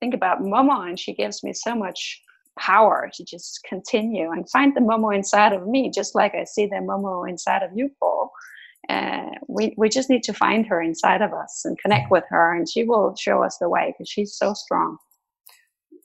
think 0.00 0.12
about 0.12 0.42
Momo 0.42 0.86
and 0.86 1.00
she 1.00 1.14
gives 1.14 1.42
me 1.42 1.54
so 1.54 1.74
much 1.74 2.20
power 2.58 3.10
to 3.14 3.24
just 3.24 3.60
continue 3.68 4.30
and 4.30 4.48
find 4.50 4.74
the 4.74 4.80
Momo 4.80 5.14
inside 5.14 5.52
of 5.52 5.66
me, 5.66 5.90
just 5.90 6.14
like 6.14 6.34
I 6.34 6.44
see 6.44 6.66
the 6.66 6.76
Momo 6.76 7.28
inside 7.28 7.62
of 7.62 7.70
you, 7.74 7.90
Paul. 8.00 8.32
Uh, 8.88 9.30
we, 9.48 9.74
we 9.76 9.88
just 9.88 10.08
need 10.08 10.22
to 10.22 10.32
find 10.32 10.66
her 10.66 10.80
inside 10.80 11.22
of 11.22 11.32
us 11.32 11.62
and 11.64 11.78
connect 11.78 12.10
with 12.10 12.24
her, 12.28 12.54
and 12.54 12.68
she 12.68 12.84
will 12.84 13.14
show 13.16 13.42
us 13.42 13.58
the 13.58 13.68
way 13.68 13.92
because 13.92 14.08
she's 14.08 14.36
so 14.36 14.54
strong. 14.54 14.96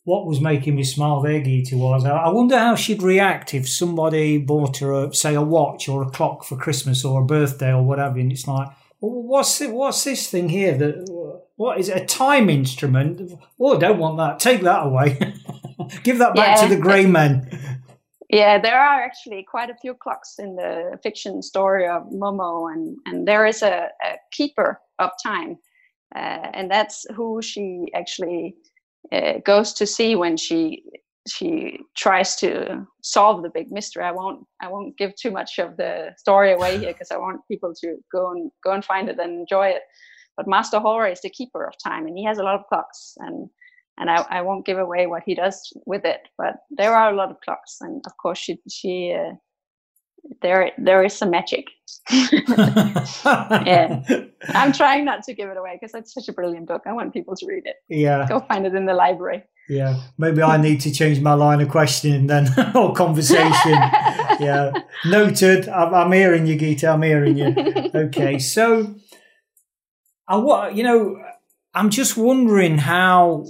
What 0.03 0.25
was 0.25 0.41
making 0.41 0.75
me 0.75 0.83
smile 0.83 1.21
there, 1.21 1.41
Geeta, 1.41 1.73
was 1.73 2.05
I 2.05 2.29
wonder 2.29 2.57
how 2.57 2.75
she'd 2.75 3.03
react 3.03 3.53
if 3.53 3.69
somebody 3.69 4.39
bought 4.39 4.77
her, 4.77 4.91
a, 4.93 5.13
say, 5.13 5.35
a 5.35 5.41
watch 5.41 5.87
or 5.87 6.01
a 6.01 6.09
clock 6.09 6.43
for 6.43 6.57
Christmas 6.57 7.05
or 7.05 7.21
a 7.21 7.25
birthday 7.25 7.71
or 7.71 7.83
whatever, 7.83 8.17
and 8.17 8.31
it's 8.31 8.47
like, 8.47 8.69
what's 8.99 9.61
it, 9.61 9.71
what's 9.71 10.03
this 10.03 10.27
thing 10.27 10.49
here? 10.49 10.75
That 10.75 11.39
what 11.55 11.79
is 11.79 11.89
it, 11.89 12.01
a 12.01 12.05
time 12.05 12.49
instrument? 12.49 13.31
Oh, 13.59 13.75
I 13.75 13.79
don't 13.79 13.99
want 13.99 14.17
that. 14.17 14.39
Take 14.39 14.61
that 14.61 14.87
away. 14.87 15.19
Give 16.04 16.17
that 16.20 16.36
back 16.36 16.58
yeah. 16.58 16.67
to 16.67 16.76
the 16.76 16.82
grey 16.82 17.06
men. 17.06 17.80
Yeah, 18.32 18.60
there 18.60 18.80
are 18.80 19.02
actually 19.02 19.44
quite 19.44 19.70
a 19.70 19.76
few 19.76 19.94
clocks 19.94 20.36
in 20.39 20.56
the 20.56 20.98
fiction 21.04 21.41
story 21.41 21.86
of 21.86 22.04
Momo, 22.04 22.72
and, 22.72 22.98
and 23.06 23.28
there 23.28 23.46
is 23.46 23.62
a, 23.62 23.89
a 24.02 24.15
keeper 24.32 24.80
of 25.00 25.10
time, 25.22 25.58
uh, 26.15 26.48
and 26.54 26.72
that's 26.72 27.06
who 27.13 27.41
she 27.41 27.88
actually 27.94 28.56
uh, 29.12 29.39
goes 29.46 29.74
to 29.74 29.86
see 29.86 30.15
when 30.15 30.38
she 30.38 30.82
she 31.28 31.80
tries 31.96 32.36
to 32.38 32.88
solve 33.04 33.44
the 33.44 33.50
big 33.50 33.70
mystery. 33.70 34.04
I 34.04 34.12
won't 34.12 34.48
I 34.62 34.70
won't 34.70 34.98
give 34.98 35.13
too 35.15 35.32
much 35.32 35.60
of 35.60 35.76
the 35.76 36.13
story 36.17 36.54
away 36.54 36.78
here 36.80 36.94
because 36.94 37.12
I 37.12 37.17
want 37.17 37.41
people 37.50 37.74
to 37.82 37.98
go 38.13 38.32
and 38.32 38.50
go 38.63 38.72
and 38.72 38.84
find 38.84 39.10
it 39.10 39.20
and 39.20 39.41
enjoy 39.41 39.67
it. 39.67 39.82
But 40.38 40.48
Master 40.48 40.80
Hora 40.80 41.12
is 41.12 41.22
the 41.22 41.30
keeper 41.30 41.65
of 41.65 41.74
time, 41.84 42.08
and 42.08 42.17
he 42.17 42.24
has 42.24 42.38
a 42.38 42.44
lot 42.44 42.56
of 42.56 42.65
clocks 42.67 43.15
and 43.17 43.50
and 44.01 44.09
I, 44.09 44.25
I 44.29 44.41
won't 44.41 44.65
give 44.65 44.79
away 44.79 45.05
what 45.05 45.21
he 45.23 45.35
does 45.35 45.71
with 45.85 46.05
it, 46.05 46.21
but 46.35 46.55
there 46.71 46.95
are 46.95 47.13
a 47.13 47.15
lot 47.15 47.29
of 47.29 47.39
clocks, 47.41 47.77
and 47.81 48.01
of 48.07 48.17
course 48.17 48.39
she 48.39 48.59
she 48.67 49.15
uh, 49.15 49.35
there 50.41 50.71
there 50.79 51.03
is 51.03 51.13
some 51.13 51.29
magic. 51.29 51.67
yeah, 52.11 54.01
I'm 54.49 54.73
trying 54.73 55.05
not 55.05 55.21
to 55.25 55.35
give 55.35 55.49
it 55.49 55.57
away 55.57 55.77
because 55.79 55.93
it's 55.93 56.15
such 56.15 56.27
a 56.27 56.33
brilliant 56.33 56.67
book. 56.67 56.81
I 56.87 56.93
want 56.93 57.13
people 57.13 57.35
to 57.35 57.45
read 57.45 57.63
it. 57.65 57.75
Yeah, 57.89 58.25
go 58.27 58.39
find 58.39 58.65
it 58.65 58.73
in 58.73 58.87
the 58.87 58.95
library. 58.95 59.43
Yeah, 59.69 60.01
maybe 60.17 60.41
I 60.41 60.57
need 60.57 60.81
to 60.81 60.91
change 60.91 61.21
my 61.21 61.33
line 61.33 61.61
of 61.61 61.69
questioning 61.69 62.25
then 62.25 62.49
or 62.75 62.93
conversation. 62.93 63.51
yeah, 64.39 64.71
noted. 65.05 65.69
I'm, 65.69 65.93
I'm 65.93 66.11
hearing 66.11 66.47
you, 66.47 66.57
Geeta. 66.57 66.91
I'm 66.91 67.03
hearing 67.03 67.37
you. 67.37 67.53
Okay, 67.93 68.39
so 68.39 68.95
I 70.27 70.37
what 70.37 70.73
you 70.73 70.81
know. 70.81 71.21
I'm 71.73 71.89
just 71.89 72.17
wondering 72.17 72.79
how 72.79 73.45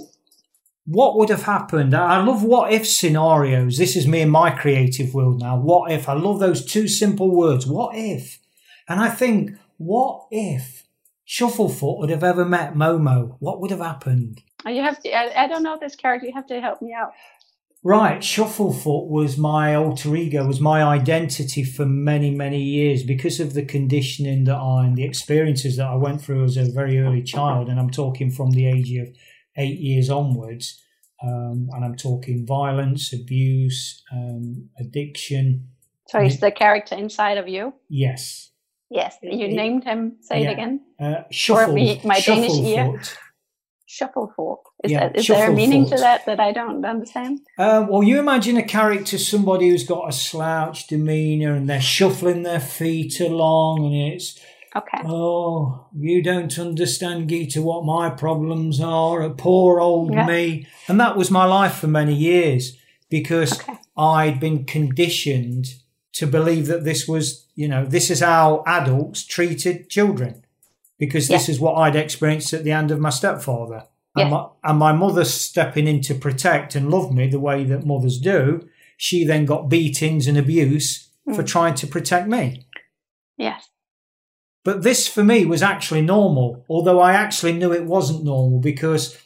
what 0.84 1.16
would 1.16 1.28
have 1.28 1.44
happened? 1.44 1.94
I 1.94 2.22
love 2.22 2.42
what 2.42 2.72
if 2.72 2.88
scenarios. 2.88 3.78
This 3.78 3.96
is 3.96 4.06
me 4.06 4.22
in 4.22 4.30
my 4.30 4.50
creative 4.50 5.14
world 5.14 5.40
now. 5.40 5.58
What 5.58 5.92
if? 5.92 6.08
I 6.08 6.14
love 6.14 6.40
those 6.40 6.64
two 6.64 6.88
simple 6.88 7.30
words. 7.30 7.66
What 7.66 7.94
if? 7.94 8.38
And 8.88 9.00
I 9.00 9.08
think, 9.08 9.52
what 9.76 10.26
if 10.30 10.86
Shufflefoot 11.26 11.98
would 11.98 12.10
have 12.10 12.24
ever 12.24 12.44
met 12.44 12.74
Momo? 12.74 13.36
What 13.38 13.60
would 13.60 13.70
have 13.70 13.80
happened? 13.80 14.42
Oh, 14.66 14.70
you 14.70 14.82
have 14.82 15.00
to, 15.00 15.12
I, 15.12 15.44
I 15.44 15.46
don't 15.46 15.62
know 15.62 15.78
this 15.80 15.94
character. 15.94 16.26
You 16.26 16.34
have 16.34 16.46
to 16.48 16.60
help 16.60 16.82
me 16.82 16.92
out. 16.92 17.12
Right, 17.84 18.20
Shufflefoot 18.20 19.08
was 19.08 19.36
my 19.36 19.74
alter 19.74 20.14
ego, 20.14 20.46
was 20.46 20.60
my 20.60 20.84
identity 20.84 21.64
for 21.64 21.84
many, 21.84 22.30
many 22.30 22.62
years 22.62 23.02
because 23.02 23.40
of 23.40 23.54
the 23.54 23.64
conditioning 23.64 24.44
that 24.44 24.54
I 24.54 24.86
and 24.86 24.96
the 24.96 25.02
experiences 25.02 25.78
that 25.78 25.88
I 25.88 25.96
went 25.96 26.22
through 26.22 26.44
as 26.44 26.56
a 26.56 26.70
very 26.70 27.00
early 27.00 27.24
child. 27.24 27.68
And 27.68 27.80
I'm 27.80 27.90
talking 27.90 28.30
from 28.30 28.52
the 28.52 28.66
age 28.66 28.94
of 28.94 29.08
eight 29.56 29.78
years 29.78 30.10
onwards. 30.10 30.80
Um, 31.22 31.68
and 31.72 31.84
I'm 31.84 31.94
talking 31.94 32.46
violence, 32.46 33.12
abuse, 33.12 34.02
um, 34.12 34.68
addiction. 34.78 35.68
So 36.08 36.20
he's 36.20 36.40
the 36.40 36.50
character 36.50 36.96
inside 36.96 37.38
of 37.38 37.48
you? 37.48 37.74
Yes. 37.88 38.50
Yes. 38.90 39.16
You 39.22 39.46
it, 39.46 39.52
named 39.52 39.84
him. 39.84 40.16
Say 40.20 40.42
yeah. 40.42 40.50
it 40.50 40.52
again. 40.52 40.80
Uh, 41.00 41.22
shuffle, 41.30 41.74
me, 41.74 42.00
my 42.04 42.20
Danish 42.20 42.58
ear. 42.58 43.00
Shufflefoot. 43.88 44.58
Is, 44.84 44.90
yeah, 44.90 45.08
that, 45.08 45.16
is 45.16 45.26
there 45.26 45.50
a 45.50 45.54
meaning 45.54 45.86
to 45.86 45.96
that 45.96 46.24
that 46.26 46.40
I 46.40 46.52
don't 46.52 46.84
understand? 46.84 47.40
Uh, 47.58 47.86
well, 47.88 48.02
you 48.02 48.18
imagine 48.18 48.56
a 48.56 48.62
character, 48.62 49.18
somebody 49.18 49.68
who's 49.68 49.84
got 49.84 50.08
a 50.08 50.12
slouch 50.12 50.86
demeanour 50.86 51.54
and 51.54 51.68
they're 51.68 51.80
shuffling 51.80 52.42
their 52.42 52.60
feet 52.60 53.20
along 53.20 53.84
and 53.84 54.14
it's 54.14 54.40
Okay. 54.74 55.02
Oh, 55.04 55.86
you 55.94 56.22
don't 56.22 56.58
understand, 56.58 57.28
Geeta, 57.28 57.62
what 57.62 57.84
my 57.84 58.08
problems 58.08 58.80
are. 58.80 59.28
Poor 59.30 59.80
old 59.80 60.14
yeah. 60.14 60.26
me. 60.26 60.66
And 60.88 60.98
that 60.98 61.16
was 61.16 61.30
my 61.30 61.44
life 61.44 61.74
for 61.74 61.88
many 61.88 62.14
years 62.14 62.78
because 63.10 63.60
okay. 63.60 63.74
I'd 63.96 64.40
been 64.40 64.64
conditioned 64.64 65.74
to 66.14 66.26
believe 66.26 66.66
that 66.66 66.84
this 66.84 67.06
was, 67.06 67.46
you 67.54 67.68
know, 67.68 67.84
this 67.84 68.10
is 68.10 68.20
how 68.20 68.62
adults 68.66 69.24
treated 69.26 69.90
children 69.90 70.44
because 70.98 71.28
this 71.28 71.48
is 71.48 71.60
what 71.60 71.74
I'd 71.74 71.96
experienced 71.96 72.52
at 72.52 72.64
the 72.64 72.72
end 72.72 72.90
of 72.90 73.00
my 73.00 73.10
stepfather. 73.10 73.84
And, 74.14 74.30
my, 74.30 74.46
and 74.62 74.78
my 74.78 74.92
mother 74.92 75.24
stepping 75.24 75.86
in 75.88 76.00
to 76.02 76.14
protect 76.14 76.74
and 76.74 76.90
love 76.90 77.12
me 77.12 77.28
the 77.28 77.40
way 77.40 77.64
that 77.64 77.86
mothers 77.86 78.18
do, 78.18 78.68
she 78.96 79.24
then 79.24 79.46
got 79.46 79.70
beatings 79.70 80.26
and 80.26 80.36
abuse 80.36 81.08
mm. 81.26 81.34
for 81.34 81.42
trying 81.42 81.74
to 81.76 81.86
protect 81.86 82.28
me. 82.28 82.66
Yes. 83.38 83.68
But 84.64 84.82
this 84.82 85.08
for 85.08 85.24
me 85.24 85.44
was 85.44 85.62
actually 85.62 86.02
normal, 86.02 86.64
although 86.68 87.00
I 87.00 87.14
actually 87.14 87.52
knew 87.54 87.72
it 87.72 87.84
wasn't 87.84 88.24
normal 88.24 88.60
because 88.60 89.18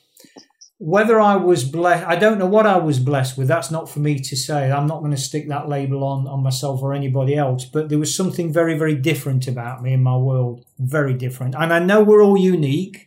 whether 0.79 1.19
I 1.19 1.37
was 1.37 1.65
blessed, 1.65 2.07
I 2.07 2.17
don't 2.17 2.39
know 2.39 2.47
what 2.47 2.67
I 2.67 2.77
was 2.77 2.99
blessed 2.99 3.39
with. 3.39 3.49
That's 3.49 3.71
not 3.71 3.89
for 3.89 4.01
me 4.01 4.19
to 4.19 4.37
say. 4.37 4.71
I'm 4.71 4.87
not 4.87 5.01
going 5.01 5.13
to 5.13 5.17
stick 5.17 5.49
that 5.49 5.69
label 5.69 6.05
on, 6.05 6.27
on 6.27 6.43
myself 6.43 6.83
or 6.83 6.93
anybody 6.93 7.35
else. 7.35 7.65
But 7.65 7.89
there 7.89 7.99
was 7.99 8.15
something 8.15 8.53
very, 8.53 8.77
very 8.77 8.95
different 8.95 9.47
about 9.49 9.83
me 9.83 9.95
in 9.95 10.03
my 10.03 10.17
world. 10.17 10.65
Very 10.79 11.15
different. 11.15 11.55
And 11.55 11.73
I 11.73 11.79
know 11.79 12.03
we're 12.03 12.23
all 12.23 12.37
unique. 12.37 13.07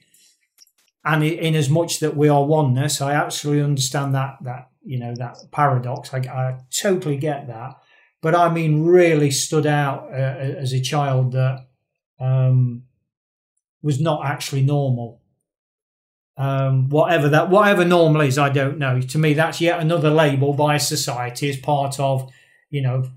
And 1.05 1.23
in 1.23 1.55
as 1.55 1.69
much 1.69 1.99
that 1.99 2.17
we 2.17 2.27
are 2.27 2.43
oneness, 2.43 3.01
I 3.01 3.13
actually 3.13 3.61
understand 3.61 4.13
that, 4.15 4.37
that, 4.41 4.69
you 4.83 4.99
know, 4.99 5.13
that 5.15 5.37
paradox. 5.51 6.13
I, 6.13 6.17
I 6.17 6.59
totally 6.71 7.17
get 7.17 7.47
that. 7.47 7.75
But 8.21 8.35
I 8.35 8.51
mean, 8.51 8.83
really 8.83 9.31
stood 9.31 9.65
out 9.65 10.09
uh, 10.11 10.15
as 10.15 10.73
a 10.73 10.81
child 10.81 11.31
that 11.33 11.68
um, 12.19 12.83
was 13.81 13.99
not 13.99 14.25
actually 14.25 14.61
normal. 14.61 15.21
Um, 16.37 16.89
whatever 16.89 17.27
that, 17.29 17.49
whatever 17.49 17.83
normal 17.83 18.21
is, 18.21 18.37
I 18.37 18.49
don't 18.49 18.77
know. 18.77 19.01
To 19.01 19.17
me, 19.17 19.33
that's 19.33 19.59
yet 19.59 19.79
another 19.79 20.09
label 20.09 20.53
by 20.53 20.77
society 20.77 21.49
as 21.49 21.57
part 21.57 21.99
of, 21.99 22.31
you 22.69 22.81
know, 22.81 23.09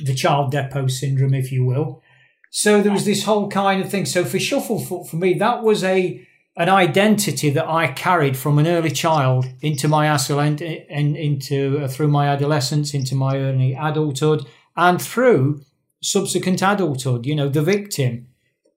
the 0.00 0.14
child 0.14 0.50
depot 0.50 0.86
syndrome, 0.88 1.34
if 1.34 1.50
you 1.50 1.64
will. 1.64 2.02
So 2.50 2.82
there 2.82 2.92
was 2.92 3.06
this 3.06 3.24
whole 3.24 3.48
kind 3.48 3.82
of 3.82 3.90
thing. 3.90 4.04
So 4.04 4.24
for 4.24 4.36
Shufflefoot, 4.36 5.08
for 5.08 5.16
me, 5.16 5.34
that 5.34 5.62
was 5.62 5.82
a 5.82 6.26
an 6.54 6.68
identity 6.68 7.48
that 7.48 7.66
I 7.66 7.86
carried 7.92 8.36
from 8.36 8.58
an 8.58 8.66
early 8.66 8.90
child 8.90 9.46
into 9.62 9.88
my 9.88 10.06
and, 10.06 10.60
and 10.60 11.16
into 11.16 11.78
uh, 11.82 11.88
through 11.88 12.08
my 12.08 12.28
adolescence, 12.28 12.92
into 12.92 13.14
my 13.14 13.38
early 13.38 13.72
adulthood, 13.72 14.46
and 14.76 15.00
through 15.00 15.62
subsequent 16.02 16.60
adulthood, 16.62 17.24
you 17.26 17.34
know, 17.34 17.48
the 17.48 17.62
victim. 17.62 18.26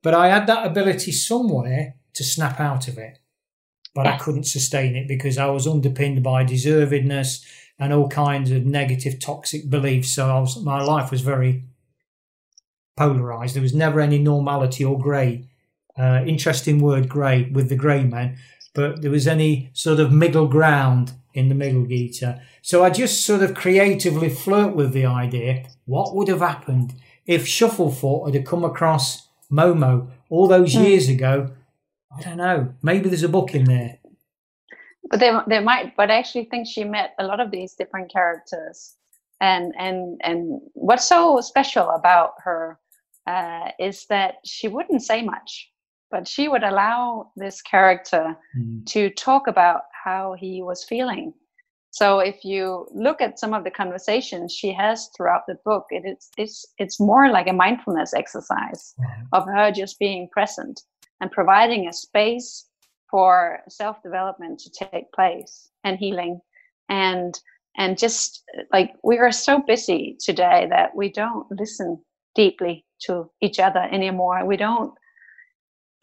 But 0.01 0.13
I 0.13 0.29
had 0.29 0.47
that 0.47 0.65
ability 0.65 1.11
somewhere 1.11 1.95
to 2.13 2.23
snap 2.23 2.59
out 2.59 2.88
of 2.88 2.97
it. 2.97 3.19
But 3.93 4.07
I 4.07 4.17
couldn't 4.17 4.43
sustain 4.43 4.95
it 4.95 5.07
because 5.07 5.38
I 5.38 5.47
was 5.47 5.67
underpinned 5.67 6.21
by 6.21 6.43
deservedness 6.43 7.43
and 7.79 7.93
all 7.93 8.09
kinds 8.09 8.51
of 8.51 8.65
negative, 8.65 9.19
toxic 9.19 9.69
beliefs. 9.69 10.13
So 10.13 10.27
was, 10.41 10.61
my 10.63 10.81
life 10.81 11.11
was 11.11 11.21
very 11.21 11.63
polarized. 12.97 13.55
There 13.55 13.61
was 13.61 13.73
never 13.73 14.01
any 14.01 14.19
normality 14.19 14.83
or 14.83 14.99
grey. 14.99 15.47
Uh, 15.97 16.23
interesting 16.25 16.79
word, 16.79 17.07
grey, 17.07 17.49
with 17.51 17.69
the 17.69 17.75
grey 17.75 18.03
man. 18.03 18.38
But 18.73 19.01
there 19.01 19.11
was 19.11 19.27
any 19.27 19.69
sort 19.73 20.01
of 20.01 20.11
middle 20.11 20.47
ground 20.47 21.13
in 21.33 21.47
the 21.49 21.55
middle, 21.55 21.85
Geeta. 21.85 22.41
So 22.61 22.83
I 22.83 22.89
just 22.89 23.25
sort 23.25 23.41
of 23.41 23.55
creatively 23.55 24.29
flirt 24.29 24.75
with 24.75 24.91
the 24.91 25.05
idea 25.05 25.67
what 25.85 26.15
would 26.15 26.27
have 26.27 26.39
happened 26.39 26.93
if 27.25 27.45
Shufflefoot 27.45 28.33
had 28.33 28.45
come 28.45 28.63
across 28.63 29.27
Momo 29.51 30.07
all 30.29 30.47
those 30.47 30.73
mm. 30.73 30.83
years 30.83 31.09
ago, 31.09 31.51
I 32.15 32.21
don't 32.21 32.38
know. 32.38 32.73
Maybe 32.81 33.09
there's 33.09 33.23
a 33.23 33.29
book 33.29 33.53
in 33.53 33.65
there. 33.65 33.99
but 35.09 35.19
they 35.19 35.31
they 35.47 35.59
might 35.59 35.95
but 35.95 36.09
i 36.11 36.17
actually 36.17 36.45
think 36.45 36.67
she 36.67 36.83
met 36.83 37.13
a 37.19 37.25
lot 37.25 37.39
of 37.39 37.51
these 37.51 37.73
different 37.73 38.11
characters 38.11 38.95
and 39.41 39.73
and 39.77 40.19
and 40.23 40.61
what's 40.73 41.07
so 41.07 41.39
special 41.41 41.89
about 41.91 42.33
her 42.43 42.79
uh, 43.27 43.71
is 43.79 44.05
that 44.07 44.35
she 44.45 44.67
wouldn't 44.67 45.01
say 45.01 45.21
much 45.21 45.71
but 46.11 46.27
she 46.27 46.47
would 46.47 46.63
allow 46.63 47.31
this 47.35 47.61
character 47.61 48.35
mm. 48.57 48.85
to 48.85 49.09
talk 49.11 49.47
about 49.47 49.81
how 50.03 50.35
he 50.38 50.61
was 50.61 50.83
feeling 50.83 51.33
so 51.95 52.19
if 52.19 52.43
you 52.43 52.86
look 52.93 53.21
at 53.21 53.39
some 53.39 53.53
of 53.53 53.63
the 53.63 53.71
conversations 53.71 54.53
she 54.53 54.73
has 54.73 55.10
throughout 55.15 55.43
the 55.47 55.58
book 55.63 55.86
it 55.89 56.03
is 56.05 56.29
it's 56.38 56.65
it's 56.77 56.99
more 56.99 57.29
like 57.29 57.47
a 57.47 57.53
mindfulness 57.53 58.13
exercise 58.13 58.93
mm. 58.99 59.27
of 59.31 59.45
her 59.45 59.71
just 59.71 59.97
being 59.97 60.27
present 60.29 60.81
and 61.21 61.31
providing 61.31 61.88
a 61.88 61.93
space 61.93 62.67
for 63.10 63.60
self 63.69 64.01
development 64.03 64.60
to 64.60 64.69
take 64.69 65.12
place 65.13 65.69
and 65.86 65.97
healing 65.97 66.39
and 66.89 67.39
and 67.77 67.97
just 67.97 68.43
like 68.73 68.93
we 69.03 69.17
are 69.17 69.31
so 69.31 69.60
busy 69.60 70.17
today 70.19 70.67
that 70.69 70.95
we 70.95 71.10
don't 71.10 71.47
listen 71.49 71.97
deeply 72.36 72.86
to 72.99 73.29
each 73.41 73.60
other 73.60 73.88
anymore 73.91 74.45
we 74.45 74.58
don't 74.58 74.93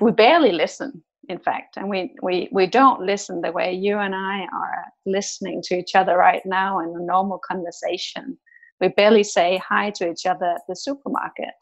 we 0.00 0.10
barely 0.10 0.52
listen 0.52 1.02
in 1.28 1.38
fact 1.38 1.76
and 1.76 1.88
we 1.88 2.14
we 2.22 2.48
we 2.52 2.66
don't 2.66 3.00
listen 3.00 3.40
the 3.40 3.52
way 3.52 3.72
you 3.72 3.98
and 3.98 4.14
i 4.14 4.40
are 4.40 4.84
listening 5.06 5.62
to 5.62 5.76
each 5.76 5.94
other 5.94 6.16
right 6.16 6.42
now 6.44 6.80
in 6.80 6.88
a 6.96 7.04
normal 7.04 7.38
conversation 7.38 8.36
we 8.80 8.88
barely 8.88 9.22
say 9.22 9.60
hi 9.66 9.90
to 9.90 10.10
each 10.10 10.26
other 10.26 10.46
at 10.46 10.62
the 10.68 10.76
supermarket 10.76 11.54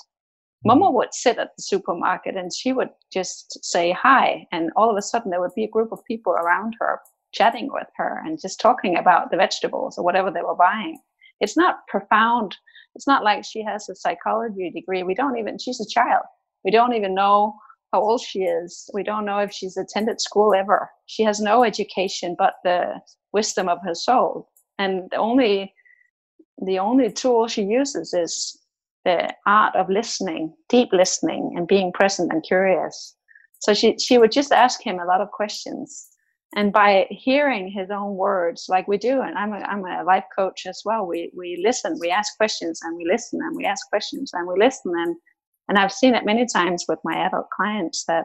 hmm. 0.62 0.68
Mama 0.68 0.90
would 0.90 1.12
sit 1.12 1.38
at 1.38 1.50
the 1.56 1.62
supermarket 1.62 2.36
and 2.36 2.52
she 2.52 2.72
would 2.72 2.90
just 3.12 3.62
say 3.64 3.92
hi. 3.92 4.46
And 4.52 4.70
all 4.76 4.90
of 4.90 4.96
a 4.96 5.02
sudden, 5.02 5.30
there 5.30 5.40
would 5.40 5.54
be 5.54 5.64
a 5.64 5.70
group 5.70 5.92
of 5.92 6.04
people 6.04 6.32
around 6.32 6.74
her 6.80 7.00
chatting 7.32 7.70
with 7.72 7.86
her 7.96 8.22
and 8.24 8.40
just 8.40 8.60
talking 8.60 8.96
about 8.96 9.30
the 9.30 9.36
vegetables 9.36 9.96
or 9.96 10.04
whatever 10.04 10.30
they 10.30 10.42
were 10.42 10.56
buying. 10.56 10.98
It's 11.40 11.56
not 11.56 11.86
profound. 11.88 12.56
It's 12.94 13.06
not 13.06 13.24
like 13.24 13.44
she 13.44 13.62
has 13.62 13.88
a 13.88 13.94
psychology 13.94 14.70
degree. 14.70 15.02
We 15.02 15.14
don't 15.14 15.38
even, 15.38 15.58
she's 15.58 15.80
a 15.80 15.88
child. 15.88 16.24
We 16.64 16.70
don't 16.70 16.94
even 16.94 17.14
know 17.14 17.54
how 17.92 18.00
old 18.00 18.20
she 18.20 18.40
is. 18.40 18.88
We 18.94 19.02
don't 19.02 19.24
know 19.24 19.38
if 19.38 19.52
she's 19.52 19.76
attended 19.76 20.20
school 20.20 20.54
ever. 20.54 20.90
She 21.06 21.22
has 21.24 21.40
no 21.40 21.64
education 21.64 22.36
but 22.38 22.54
the 22.64 23.00
wisdom 23.32 23.68
of 23.68 23.78
her 23.84 23.94
soul. 23.94 24.48
And 24.78 25.10
the 25.10 25.16
only, 25.16 25.74
the 26.62 26.78
only 26.78 27.12
tool 27.12 27.48
she 27.48 27.62
uses 27.62 28.14
is 28.14 28.58
the 29.04 29.32
art 29.46 29.74
of 29.76 29.88
listening, 29.88 30.54
deep 30.68 30.92
listening, 30.92 31.54
and 31.56 31.66
being 31.66 31.92
present 31.92 32.32
and 32.32 32.42
curious. 32.42 33.16
So 33.60 33.74
she, 33.74 33.98
she 33.98 34.18
would 34.18 34.32
just 34.32 34.52
ask 34.52 34.80
him 34.80 34.98
a 34.98 35.04
lot 35.04 35.20
of 35.20 35.30
questions. 35.30 36.06
And 36.56 36.72
by 36.72 37.06
hearing 37.10 37.68
his 37.68 37.90
own 37.90 38.16
words, 38.16 38.66
like 38.68 38.88
we 38.88 38.98
do, 38.98 39.20
and 39.20 39.36
I'm 39.38 39.52
a, 39.52 39.58
I'm 39.58 39.84
a 39.84 40.02
life 40.04 40.24
coach 40.36 40.66
as 40.66 40.82
well, 40.84 41.06
we, 41.06 41.30
we 41.36 41.62
listen, 41.64 41.96
we 42.00 42.10
ask 42.10 42.36
questions, 42.36 42.80
and 42.82 42.96
we 42.96 43.04
listen, 43.04 43.40
and 43.40 43.56
we 43.56 43.64
ask 43.64 43.88
questions, 43.88 44.32
and 44.34 44.48
we 44.48 44.54
listen. 44.58 44.92
And, 44.96 45.16
and 45.70 45.78
I've 45.78 45.92
seen 45.92 46.16
it 46.16 46.26
many 46.26 46.46
times 46.46 46.86
with 46.88 46.98
my 47.04 47.16
adult 47.24 47.46
clients 47.56 48.04
that 48.06 48.24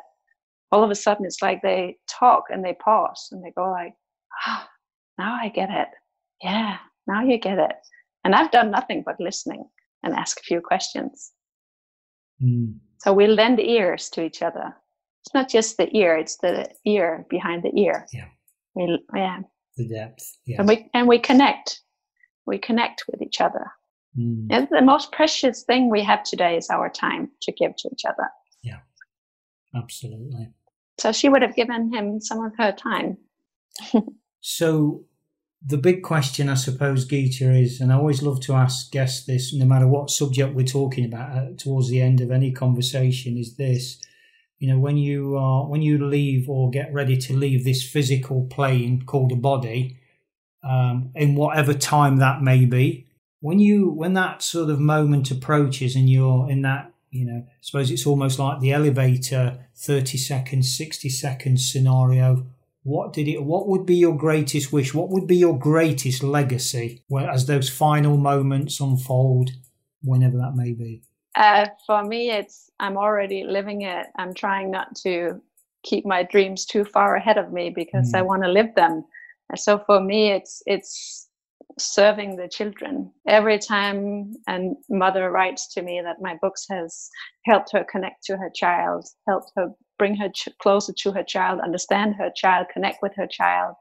all 0.72 0.84
of 0.84 0.90
a 0.90 0.96
sudden 0.96 1.28
it's 1.28 1.44
like 1.44 1.62
they 1.62 1.96
talk 2.10 2.46
and 2.50 2.66
they 2.66 2.74
pause 2.74 3.28
and 3.32 3.46
they 3.46 3.52
go 3.56 3.70
like, 3.70 3.94
oh, 4.48 4.64
now 5.20 5.38
I 5.40 5.50
get 5.50 5.70
it. 5.70 5.88
Yeah, 6.42 6.78
now 7.06 7.24
you 7.24 7.38
get 7.38 7.60
it. 7.60 7.76
And 8.24 8.34
I've 8.34 8.50
done 8.50 8.72
nothing 8.72 9.04
but 9.06 9.20
listening 9.20 9.64
and 10.02 10.16
ask 10.16 10.40
a 10.40 10.44
few 10.44 10.60
questions. 10.60 11.34
Mm. 12.44 12.80
So 13.02 13.14
we 13.14 13.28
lend 13.28 13.60
ears 13.60 14.10
to 14.10 14.26
each 14.26 14.42
other. 14.42 14.76
It's 15.24 15.34
not 15.36 15.48
just 15.48 15.78
the 15.78 15.96
ear; 15.96 16.18
it's 16.18 16.38
the 16.38 16.68
ear 16.86 17.28
behind 17.30 17.62
the 17.62 17.80
ear. 17.80 18.08
Yeah. 18.12 18.26
We, 18.74 19.00
yeah. 19.16 19.42
The 19.78 19.88
depth. 19.88 20.36
Yeah. 20.48 20.58
And 20.60 20.68
we 20.68 20.90
and 20.96 21.08
we 21.08 21.20
connect. 21.20 21.82
We 22.48 22.58
connect 22.58 23.04
with 23.08 23.22
each 23.22 23.40
other. 23.40 23.72
Mm. 24.18 24.48
And 24.50 24.68
the 24.72 24.82
most 24.82 25.12
precious 25.12 25.64
thing 25.64 25.90
we 25.90 26.04
have 26.04 26.24
today 26.24 26.58
is 26.58 26.70
our 26.70 26.90
time 26.90 27.30
to 27.44 27.52
give 27.52 27.76
to 27.78 27.90
each 27.92 28.06
other. 28.06 28.30
Yeah. 28.62 28.80
Absolutely. 29.76 30.50
So 30.98 31.12
she 31.12 31.30
would 31.30 31.42
have 31.42 31.56
given 31.56 31.94
him 31.94 32.22
some 32.22 32.44
of 32.44 32.54
her 32.58 32.72
time. 32.72 33.18
so 34.42 35.06
the 35.66 35.78
big 35.78 36.04
question, 36.04 36.48
I 36.48 36.54
suppose, 36.54 37.08
Geeta, 37.08 37.62
is, 37.62 37.82
and 37.82 37.92
I 37.92 37.96
always 37.96 38.22
love 38.22 38.40
to 38.42 38.54
ask 38.54 38.92
guests 38.92 39.26
this, 39.26 39.54
no 39.54 39.66
matter 39.66 39.88
what 39.88 40.10
subject 40.10 40.54
we're 40.54 40.66
talking 40.66 41.06
about, 41.06 41.38
uh, 41.38 41.48
towards 41.58 41.90
the 41.90 42.02
end 42.02 42.22
of 42.22 42.32
any 42.32 42.52
conversation, 42.52 43.38
is 43.38 43.58
this: 43.58 44.00
you 44.60 44.70
know, 44.72 44.80
when 44.80 44.98
you 44.98 45.36
are 45.38 45.68
when 45.68 45.82
you 45.82 46.06
leave 46.06 46.50
or 46.50 46.70
get 46.70 46.94
ready 46.94 47.18
to 47.18 47.36
leave 47.36 47.66
this 47.66 47.84
physical 47.84 48.46
plane 48.46 49.04
called 49.06 49.32
a 49.32 49.36
body, 49.36 49.98
um, 50.64 51.12
in 51.16 51.36
whatever 51.36 51.74
time 51.74 52.18
that 52.18 52.42
may 52.42 52.66
be, 52.66 53.05
when 53.46 53.60
you 53.60 53.90
when 53.90 54.14
that 54.14 54.42
sort 54.42 54.70
of 54.70 54.80
moment 54.80 55.32
approaches 55.32 55.96
and 55.96 56.10
you're 56.10 56.50
in 56.50 56.62
that, 56.64 56.92
you 57.12 57.26
know, 57.26 57.46
I 57.48 57.52
suppose 57.62 57.92
it's 57.92 58.08
almost 58.08 58.40
like 58.40 58.60
the 58.60 58.72
elevator, 58.72 59.66
thirty 59.76 60.18
seconds, 60.18 60.76
sixty 60.76 61.10
seconds 61.10 61.72
scenario 61.72 62.48
what 62.86 63.14
did 63.14 63.28
it 63.28 63.44
what 63.44 63.68
would 63.68 63.84
be 63.84 63.96
your 63.96 64.16
greatest 64.16 64.72
wish? 64.72 64.94
What 64.94 65.10
would 65.10 65.26
be 65.26 65.38
your 65.38 65.58
greatest 65.58 66.22
legacy? 66.22 67.02
Where, 67.08 67.28
as 67.28 67.48
those 67.48 67.68
final 67.68 68.16
moments 68.16 68.80
unfold 68.80 69.50
whenever 70.04 70.38
that 70.38 70.54
may 70.56 70.72
be. 70.72 71.02
Uh, 71.36 71.66
for 71.88 72.04
me 72.04 72.30
it's 72.30 72.70
i'm 72.80 72.96
already 72.96 73.44
living 73.44 73.82
it. 73.82 74.06
I'm 74.18 74.36
trying 74.36 74.70
not 74.70 74.96
to 74.98 75.42
keep 75.84 76.06
my 76.06 76.22
dreams 76.22 76.64
too 76.64 76.86
far 76.86 77.16
ahead 77.16 77.40
of 77.40 77.52
me 77.52 77.72
because 77.72 78.14
mm. 78.14 78.20
i 78.20 78.22
want 78.22 78.44
to 78.44 78.50
live 78.50 78.76
them. 78.76 79.04
So 79.56 79.80
for 79.80 80.00
me 80.00 80.32
it's 80.32 80.62
it's 80.68 81.25
serving 81.78 82.36
the 82.36 82.48
children 82.48 83.12
every 83.28 83.60
time 83.60 84.32
a 84.48 84.70
mother 84.90 85.30
writes 85.30 85.74
to 85.74 85.82
me 85.82 86.02
that 86.02 86.22
my 86.22 86.38
books 86.42 86.66
has 86.70 87.10
helped 87.46 87.72
her 87.74 87.86
connect 87.92 88.24
to 88.24 88.38
her 88.38 88.50
child 88.54 89.06
helped 89.28 89.52
her 89.58 89.68
bring 89.98 90.16
her 90.16 90.30
ch- 90.30 90.50
closer 90.60 90.94
to 90.94 91.12
her 91.12 91.24
child, 91.24 91.60
understand 91.62 92.16
her 92.16 92.32
child, 92.36 92.68
connect 92.74 93.02
with 93.02 93.14
her 93.16 93.28
child. 93.28 93.76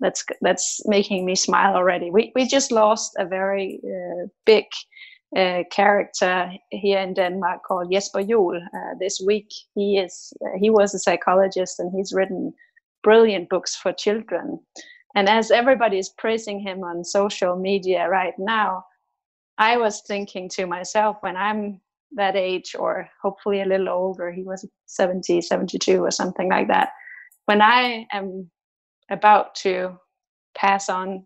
That's 0.00 0.24
that's 0.42 0.82
making 0.86 1.24
me 1.24 1.34
smile 1.34 1.74
already. 1.74 2.10
We 2.10 2.32
we 2.34 2.46
just 2.46 2.70
lost 2.70 3.12
a 3.18 3.24
very 3.24 3.80
uh, 3.84 4.26
big 4.44 4.64
uh, 5.36 5.62
character 5.70 6.52
here 6.70 6.98
in 6.98 7.14
Denmark 7.14 7.62
called 7.66 7.90
Jesper 7.90 8.22
Juul. 8.22 8.56
Uh, 8.56 8.94
this 9.00 9.22
week, 9.26 9.48
he 9.74 9.98
is 9.98 10.32
he 10.60 10.70
was 10.70 10.94
a 10.94 10.98
psychologist 10.98 11.80
and 11.80 11.90
he's 11.96 12.12
written 12.12 12.52
brilliant 13.02 13.48
books 13.48 13.74
for 13.74 13.92
children. 13.92 14.60
And 15.14 15.28
as 15.28 15.50
everybody 15.50 15.98
is 15.98 16.10
praising 16.10 16.60
him 16.60 16.82
on 16.82 17.04
social 17.04 17.56
media 17.56 18.08
right 18.08 18.34
now, 18.38 18.84
I 19.58 19.78
was 19.78 20.02
thinking 20.02 20.48
to 20.50 20.66
myself 20.66 21.16
when 21.20 21.36
I'm 21.36 21.80
that 22.12 22.36
age 22.36 22.74
or 22.78 23.08
hopefully 23.22 23.60
a 23.60 23.66
little 23.66 23.88
older 23.88 24.30
he 24.30 24.42
was 24.42 24.66
70 24.86 25.40
72 25.40 26.02
or 26.02 26.10
something 26.10 26.48
like 26.48 26.68
that 26.68 26.90
when 27.46 27.60
i 27.60 28.06
am 28.12 28.50
about 29.10 29.54
to 29.54 29.98
pass 30.56 30.88
on 30.88 31.24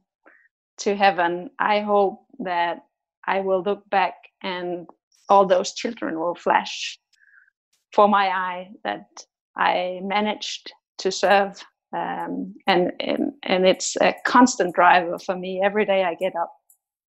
to 0.78 0.96
heaven 0.96 1.50
i 1.58 1.80
hope 1.80 2.24
that 2.38 2.78
i 3.26 3.40
will 3.40 3.62
look 3.62 3.88
back 3.90 4.14
and 4.42 4.86
all 5.28 5.46
those 5.46 5.72
children 5.74 6.18
will 6.18 6.34
flash 6.34 6.98
for 7.92 8.08
my 8.08 8.28
eye 8.28 8.70
that 8.84 9.06
i 9.56 10.00
managed 10.02 10.72
to 10.98 11.12
serve 11.12 11.62
um, 11.92 12.54
and, 12.66 12.92
and 13.00 13.32
and 13.42 13.66
it's 13.66 13.96
a 14.00 14.14
constant 14.24 14.74
driver 14.74 15.18
for 15.18 15.36
me 15.36 15.60
every 15.62 15.84
day 15.84 16.04
i 16.04 16.14
get 16.14 16.34
up 16.36 16.52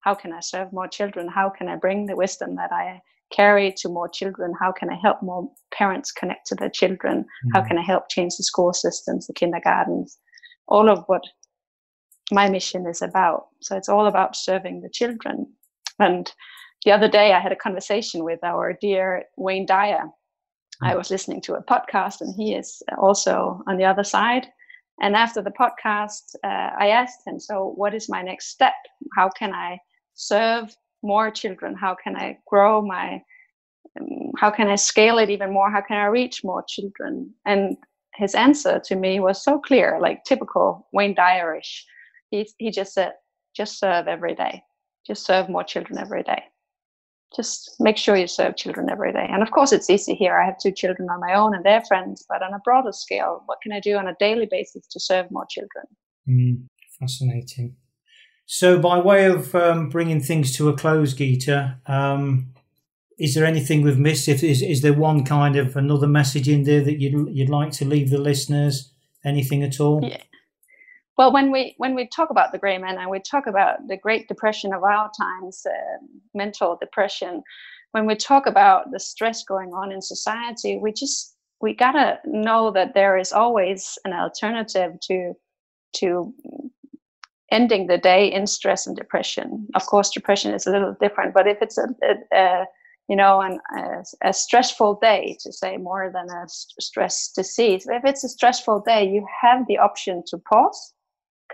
how 0.00 0.14
can 0.14 0.32
i 0.32 0.40
serve 0.40 0.72
more 0.72 0.88
children 0.88 1.28
how 1.28 1.50
can 1.50 1.68
i 1.68 1.76
bring 1.76 2.06
the 2.06 2.16
wisdom 2.16 2.56
that 2.56 2.72
i 2.72 3.00
carry 3.30 3.72
to 3.78 3.88
more 3.88 4.08
children? 4.08 4.52
How 4.60 4.72
can 4.72 4.90
I 4.90 4.98
help 5.00 5.22
more 5.22 5.48
parents 5.72 6.12
connect 6.12 6.46
to 6.48 6.54
their 6.54 6.70
children? 6.70 7.22
Mm-hmm. 7.22 7.50
How 7.54 7.62
can 7.66 7.78
I 7.78 7.82
help 7.82 8.08
change 8.10 8.36
the 8.36 8.44
school 8.44 8.72
systems, 8.72 9.26
the 9.26 9.32
kindergartens? 9.32 10.18
All 10.68 10.88
of 10.88 11.04
what 11.06 11.22
my 12.30 12.48
mission 12.48 12.86
is 12.86 13.02
about. 13.02 13.46
So 13.62 13.76
it's 13.76 13.88
all 13.88 14.06
about 14.06 14.36
serving 14.36 14.82
the 14.82 14.90
children. 14.90 15.46
And 15.98 16.32
the 16.84 16.92
other 16.92 17.08
day, 17.08 17.32
I 17.32 17.40
had 17.40 17.52
a 17.52 17.56
conversation 17.56 18.24
with 18.24 18.42
our 18.42 18.76
dear 18.80 19.24
Wayne 19.36 19.66
Dyer. 19.66 20.04
I 20.82 20.96
was 20.96 21.10
listening 21.10 21.42
to 21.42 21.54
a 21.54 21.62
podcast, 21.62 22.22
and 22.22 22.34
he 22.34 22.54
is 22.54 22.82
also 22.96 23.60
on 23.66 23.76
the 23.76 23.84
other 23.84 24.04
side. 24.04 24.46
And 25.00 25.16
after 25.16 25.40
the 25.42 25.50
podcast, 25.50 26.34
uh, 26.44 26.70
I 26.78 26.88
asked 26.88 27.26
him, 27.26 27.40
So, 27.40 27.72
what 27.76 27.94
is 27.94 28.08
my 28.08 28.22
next 28.22 28.48
step? 28.48 28.74
How 29.16 29.28
can 29.30 29.52
I 29.54 29.78
serve 30.14 30.74
more 31.02 31.30
children? 31.30 31.74
How 31.74 31.96
can 32.02 32.16
I 32.16 32.38
grow 32.46 32.82
my, 32.82 33.22
um, 33.98 34.32
how 34.38 34.50
can 34.50 34.68
I 34.68 34.76
scale 34.76 35.18
it 35.18 35.30
even 35.30 35.52
more? 35.52 35.70
How 35.70 35.80
can 35.80 35.96
I 35.96 36.06
reach 36.06 36.44
more 36.44 36.64
children? 36.68 37.32
And 37.46 37.76
his 38.14 38.34
answer 38.34 38.80
to 38.84 38.96
me 38.96 39.20
was 39.20 39.42
so 39.42 39.58
clear, 39.58 39.98
like 40.00 40.24
typical 40.24 40.86
Wayne 40.92 41.14
Dyerish. 41.14 41.82
He, 42.30 42.48
he 42.58 42.70
just 42.70 42.92
said, 42.92 43.12
just 43.56 43.78
serve 43.78 44.06
every 44.06 44.34
day. 44.34 44.62
Just 45.06 45.24
serve 45.24 45.48
more 45.48 45.64
children 45.64 45.98
every 45.98 46.22
day. 46.22 46.42
Just 47.34 47.76
make 47.78 47.96
sure 47.96 48.16
you 48.16 48.26
serve 48.26 48.56
children 48.56 48.90
every 48.90 49.12
day. 49.12 49.26
And 49.30 49.42
of 49.42 49.52
course, 49.52 49.72
it's 49.72 49.88
easy 49.88 50.14
here. 50.14 50.36
I 50.36 50.44
have 50.44 50.58
two 50.58 50.72
children 50.72 51.08
on 51.08 51.20
my 51.20 51.34
own 51.34 51.54
and 51.54 51.64
their 51.64 51.82
friends, 51.82 52.24
but 52.28 52.42
on 52.42 52.52
a 52.52 52.58
broader 52.64 52.92
scale, 52.92 53.42
what 53.46 53.60
can 53.62 53.72
I 53.72 53.78
do 53.80 53.96
on 53.96 54.08
a 54.08 54.16
daily 54.18 54.48
basis 54.50 54.86
to 54.88 54.98
serve 54.98 55.30
more 55.30 55.46
children? 55.48 55.84
Mm, 56.28 56.66
fascinating. 56.98 57.76
So, 58.46 58.80
by 58.80 58.98
way 58.98 59.26
of 59.26 59.54
um, 59.54 59.88
bringing 59.90 60.20
things 60.20 60.56
to 60.56 60.68
a 60.68 60.76
close, 60.76 61.14
Geeta, 61.14 61.76
um, 61.88 62.52
is 63.16 63.34
there 63.34 63.44
anything 63.44 63.82
we've 63.82 63.98
missed? 63.98 64.26
If 64.26 64.42
is, 64.42 64.60
is 64.60 64.80
there 64.80 64.92
one 64.92 65.24
kind 65.24 65.54
of 65.54 65.76
another 65.76 66.08
message 66.08 66.48
in 66.48 66.64
there 66.64 66.82
that 66.82 66.98
you'd 67.00 67.28
you'd 67.30 67.48
like 67.48 67.70
to 67.72 67.84
leave 67.84 68.10
the 68.10 68.18
listeners? 68.18 68.92
Anything 69.24 69.62
at 69.62 69.78
all? 69.78 70.00
Yeah. 70.02 70.16
Well, 71.20 71.32
when 71.32 71.50
we 71.50 71.74
when 71.76 71.94
we 71.94 72.06
talk 72.06 72.30
about 72.30 72.50
the 72.50 72.56
gray 72.56 72.78
man 72.78 72.96
and 72.96 73.10
we 73.10 73.20
talk 73.20 73.46
about 73.46 73.86
the 73.88 73.98
Great 73.98 74.26
Depression 74.26 74.72
of 74.72 74.82
our 74.82 75.10
times, 75.14 75.66
uh, 75.66 75.98
mental 76.32 76.78
depression, 76.80 77.42
when 77.92 78.06
we 78.06 78.14
talk 78.14 78.46
about 78.46 78.90
the 78.90 78.98
stress 78.98 79.44
going 79.44 79.74
on 79.74 79.92
in 79.92 80.00
society, 80.00 80.78
we 80.78 80.92
just 80.92 81.36
we 81.60 81.74
gotta 81.74 82.20
know 82.24 82.70
that 82.70 82.94
there 82.94 83.18
is 83.18 83.32
always 83.32 83.98
an 84.06 84.14
alternative 84.14 84.98
to 85.08 85.34
to 85.96 86.32
ending 87.52 87.86
the 87.86 87.98
day 87.98 88.32
in 88.32 88.46
stress 88.46 88.86
and 88.86 88.96
depression. 88.96 89.68
Of 89.74 89.84
course, 89.84 90.08
depression 90.08 90.54
is 90.54 90.66
a 90.66 90.70
little 90.70 90.96
different, 91.02 91.34
but 91.34 91.46
if 91.46 91.58
it's 91.60 91.76
a, 91.76 91.88
a, 92.02 92.14
a 92.34 92.64
you 93.08 93.16
know, 93.16 93.42
an, 93.42 93.60
a, 93.76 94.28
a, 94.30 94.32
stressful 94.32 95.00
day, 95.02 95.36
to 95.40 95.52
say 95.52 95.76
more 95.76 96.10
than 96.14 96.30
a 96.30 96.48
st- 96.48 96.80
stress 96.80 97.30
disease, 97.36 97.86
if 97.86 98.06
it's 98.06 98.24
a 98.24 98.28
stressful 98.30 98.80
day, 98.86 99.06
you 99.06 99.26
have 99.42 99.66
the 99.66 99.76
option 99.76 100.22
to 100.28 100.38
pause, 100.38 100.94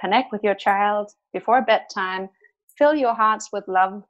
connect 0.00 0.32
with 0.32 0.42
your 0.42 0.54
child 0.54 1.10
before 1.32 1.62
bedtime, 1.62 2.28
fill 2.76 2.94
your 2.94 3.14
hearts 3.14 3.50
with 3.52 3.64
love, 3.68 4.02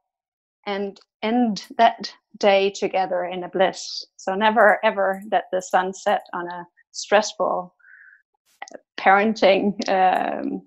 and 0.65 0.99
end 1.23 1.65
that 1.77 2.13
day 2.37 2.69
together 2.69 3.25
in 3.25 3.43
a 3.43 3.49
bliss. 3.49 4.05
So 4.17 4.35
never 4.35 4.79
ever 4.83 5.21
let 5.31 5.45
the 5.51 5.61
sun 5.61 5.93
set 5.93 6.21
on 6.33 6.47
a 6.47 6.67
stressful 6.91 7.73
parenting 8.99 9.73
um, 9.89 10.61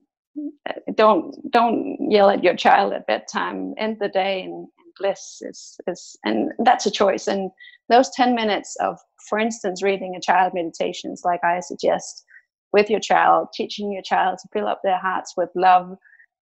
don't 0.95 1.35
don't 1.51 1.97
yell 2.11 2.31
at 2.31 2.45
your 2.45 2.55
child 2.55 2.93
at 2.93 3.07
bedtime 3.07 3.75
end 3.79 3.97
the 4.01 4.09
day 4.09 4.43
in, 4.43 4.51
in 4.51 4.93
bliss 4.99 5.43
is, 5.43 5.79
is 5.87 6.17
and 6.25 6.53
that's 6.65 6.87
a 6.87 6.91
choice 6.91 7.27
and 7.27 7.51
those 7.89 8.11
10 8.11 8.35
minutes 8.35 8.77
of 8.81 8.97
for 9.29 9.39
instance 9.39 9.83
reading 9.83 10.15
a 10.17 10.21
child 10.21 10.53
meditations 10.55 11.23
like 11.25 11.43
i 11.45 11.61
suggest 11.61 12.25
with 12.73 12.91
your 12.91 13.01
child 13.01 13.49
teaching 13.53 13.93
your 13.93 14.03
child 14.03 14.39
to 14.39 14.49
fill 14.53 14.67
up 14.67 14.81
their 14.83 14.99
hearts 14.99 15.35
with 15.37 15.51
love 15.55 15.97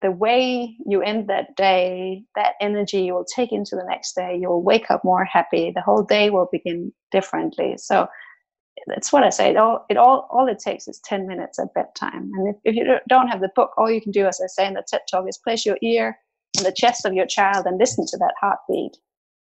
the 0.02 0.12
way 0.12 0.76
you 0.86 1.02
end 1.02 1.30
that 1.30 1.56
day 1.56 2.24
that 2.36 2.54
energy 2.62 3.02
you 3.02 3.14
will 3.14 3.26
take 3.26 3.52
into 3.52 3.76
the 3.76 3.86
next 3.88 4.14
day 4.14 4.38
you'll 4.40 4.64
wake 4.64 4.92
up 4.92 5.04
more 5.04 5.26
happy 5.26 5.72
the 5.74 5.82
whole 5.82 6.04
day 6.04 6.30
will 6.30 6.50
begin 6.52 6.92
differently 7.12 7.76
so 7.78 8.08
that's 8.88 9.12
what 9.12 9.24
I 9.24 9.30
say. 9.30 9.50
It 9.50 9.58
all, 9.58 9.86
it 9.90 9.98
all, 9.98 10.28
all 10.32 10.48
it 10.48 10.60
takes 10.60 10.88
is 10.88 11.00
10 11.00 11.28
minutes 11.28 11.60
at 11.60 11.74
bedtime. 11.74 12.32
And 12.36 12.50
if, 12.50 12.56
if 12.64 12.76
you 12.76 12.98
don't 13.08 13.28
have 13.30 13.42
the 13.42 13.52
book, 13.56 13.72
all 13.78 13.90
you 13.90 14.02
can 14.02 14.12
do, 14.12 14.26
as 14.26 14.40
I 14.44 14.48
say 14.48 14.68
in 14.68 14.74
the 14.74 14.84
TED 14.86 15.02
Talk, 15.10 15.28
is 15.28 15.38
place 15.38 15.66
your 15.66 15.78
ear 15.82 16.18
on 16.58 16.64
the 16.64 16.72
chest 16.72 17.06
of 17.06 17.14
your 17.14 17.26
child 17.26 17.66
and 17.66 17.78
listen 17.78 18.06
to 18.08 18.18
that 18.18 18.34
heartbeat 18.40 18.98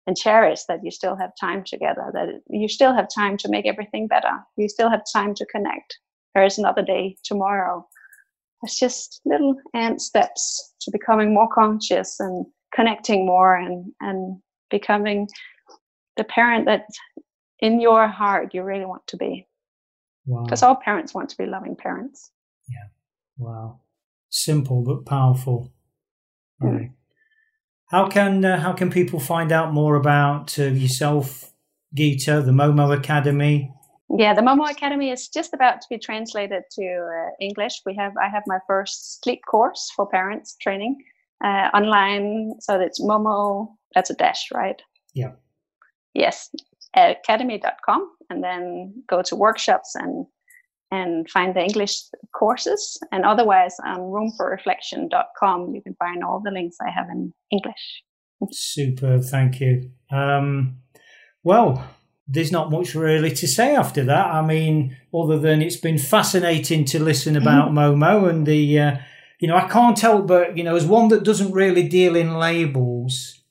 and 0.05 0.17
cherish 0.17 0.63
that 0.65 0.83
you 0.83 0.91
still 0.91 1.15
have 1.15 1.31
time 1.39 1.63
together, 1.63 2.11
that 2.13 2.41
you 2.49 2.67
still 2.67 2.93
have 2.93 3.07
time 3.13 3.37
to 3.37 3.49
make 3.49 3.65
everything 3.65 4.07
better. 4.07 4.39
You 4.57 4.67
still 4.67 4.89
have 4.89 5.03
time 5.11 5.33
to 5.35 5.45
connect. 5.45 5.97
There 6.33 6.43
is 6.43 6.57
another 6.57 6.81
day 6.81 7.15
tomorrow. 7.23 7.87
It's 8.63 8.79
just 8.79 9.21
little 9.25 9.55
ant 9.73 10.01
steps 10.01 10.73
to 10.81 10.91
becoming 10.91 11.33
more 11.33 11.49
conscious 11.53 12.19
and 12.19 12.45
connecting 12.73 13.25
more 13.25 13.55
and, 13.55 13.91
and 13.99 14.39
becoming 14.69 15.27
the 16.17 16.23
parent 16.23 16.65
that 16.65 16.85
in 17.59 17.79
your 17.79 18.07
heart 18.07 18.53
you 18.53 18.63
really 18.63 18.85
want 18.85 19.05
to 19.07 19.17
be. 19.17 19.47
Because 20.25 20.61
wow. 20.61 20.69
all 20.69 20.75
parents 20.75 21.13
want 21.13 21.29
to 21.29 21.37
be 21.37 21.45
loving 21.45 21.75
parents. 21.75 22.31
Yeah. 22.69 22.87
Wow. 23.37 23.81
Simple 24.29 24.81
but 24.81 25.05
powerful. 25.05 25.71
All 26.61 26.69
mm. 26.69 26.79
right. 26.79 26.91
How 27.87 28.07
can 28.07 28.43
uh, 28.43 28.59
how 28.59 28.73
can 28.73 28.89
people 28.89 29.19
find 29.19 29.51
out 29.51 29.71
more 29.73 29.95
about 29.95 30.57
uh, 30.57 30.63
yourself, 30.63 31.53
Gita, 31.93 32.41
the 32.41 32.51
Momo 32.51 32.97
Academy? 32.97 33.71
Yeah, 34.15 34.35
the 34.35 34.41
Momo 34.41 34.69
Academy 34.69 35.09
is 35.09 35.27
just 35.27 35.53
about 35.53 35.81
to 35.81 35.87
be 35.89 35.97
translated 35.97 36.63
to 36.73 36.83
uh, 36.83 37.29
English. 37.41 37.81
We 37.83 37.95
have 37.95 38.13
I 38.21 38.29
have 38.29 38.43
my 38.45 38.59
first 38.67 39.23
sleep 39.23 39.41
course 39.49 39.91
for 39.95 40.07
parents 40.07 40.55
training 40.61 40.97
uh, 41.43 41.69
online. 41.73 42.53
So 42.59 42.79
it's 42.79 43.01
Momo. 43.01 43.69
That's 43.95 44.11
a 44.11 44.13
dash, 44.13 44.49
right? 44.53 44.79
Yeah. 45.15 45.31
Yes, 46.13 46.49
academy.com 46.95 48.07
and 48.29 48.43
then 48.43 48.93
go 49.09 49.21
to 49.23 49.35
workshops 49.35 49.95
and 49.95 50.27
and 50.91 51.27
find 51.27 51.55
the 51.55 51.63
English 51.63 52.03
courses. 52.35 52.99
And 53.11 53.25
otherwise 53.25 53.75
on 53.83 53.97
roomforreflection.com 53.97 55.73
you 55.73 55.81
can 55.81 55.95
find 55.95 56.23
all 56.23 56.39
the 56.39 56.51
links 56.51 56.77
I 56.79 56.91
have 56.91 57.09
in 57.09 57.33
English. 57.51 58.03
Super, 58.51 59.19
thank 59.19 59.59
you. 59.59 59.89
Um, 60.11 60.77
well, 61.43 61.83
there's 62.27 62.51
not 62.51 62.71
much 62.71 62.95
really 62.95 63.31
to 63.31 63.47
say 63.47 63.75
after 63.75 64.03
that. 64.05 64.27
I 64.27 64.41
mean, 64.41 64.97
other 65.13 65.37
than 65.37 65.61
it's 65.61 65.75
been 65.75 65.97
fascinating 65.97 66.85
to 66.85 67.03
listen 67.03 67.35
about 67.35 67.69
mm-hmm. 67.69 67.77
Momo 68.03 68.29
and 68.29 68.45
the, 68.45 68.79
uh, 68.79 68.97
you 69.39 69.47
know, 69.47 69.57
I 69.57 69.67
can't 69.67 69.99
help 69.99 70.27
but, 70.27 70.57
you 70.57 70.63
know, 70.63 70.75
as 70.75 70.85
one 70.85 71.09
that 71.09 71.23
doesn't 71.23 71.51
really 71.51 71.87
deal 71.87 72.15
in 72.15 72.35
labels, 72.35 73.41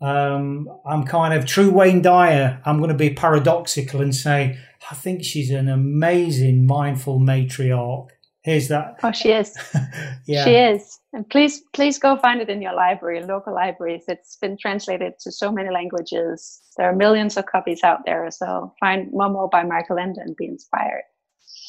um, 0.00 0.68
I'm 0.86 1.04
kind 1.04 1.34
of 1.34 1.46
true 1.46 1.70
Wayne 1.70 2.02
Dyer. 2.02 2.60
I'm 2.64 2.78
going 2.78 2.90
to 2.90 2.94
be 2.94 3.14
paradoxical 3.14 4.00
and 4.00 4.14
say 4.14 4.58
I 4.90 4.94
think 4.94 5.24
she's 5.24 5.50
an 5.50 5.68
amazing 5.68 6.66
mindful 6.66 7.18
matriarch. 7.18 8.08
Here's 8.42 8.68
that. 8.68 8.98
Oh, 9.02 9.12
she 9.12 9.30
is. 9.32 9.56
yeah, 10.26 10.44
she 10.44 10.54
is. 10.54 10.98
And 11.12 11.28
please, 11.28 11.62
please 11.74 11.98
go 11.98 12.16
find 12.16 12.40
it 12.40 12.48
in 12.48 12.62
your 12.62 12.74
library, 12.74 13.22
local 13.22 13.54
libraries. 13.54 14.04
It's 14.08 14.36
been 14.36 14.56
translated 14.56 15.14
to 15.22 15.32
so 15.32 15.50
many 15.50 15.70
languages. 15.70 16.60
There 16.76 16.88
are 16.88 16.94
millions 16.94 17.36
of 17.36 17.46
copies 17.46 17.82
out 17.82 18.00
there. 18.06 18.30
So 18.30 18.72
find 18.80 19.12
Momo 19.12 19.50
by 19.50 19.64
Michael 19.64 19.98
Ende 19.98 20.18
and 20.18 20.36
be 20.36 20.46
inspired. 20.46 21.02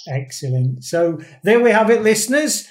Excellent. 0.08 0.84
So 0.84 1.20
there 1.44 1.60
we 1.60 1.72
have 1.72 1.90
it, 1.90 2.02
listeners 2.02 2.70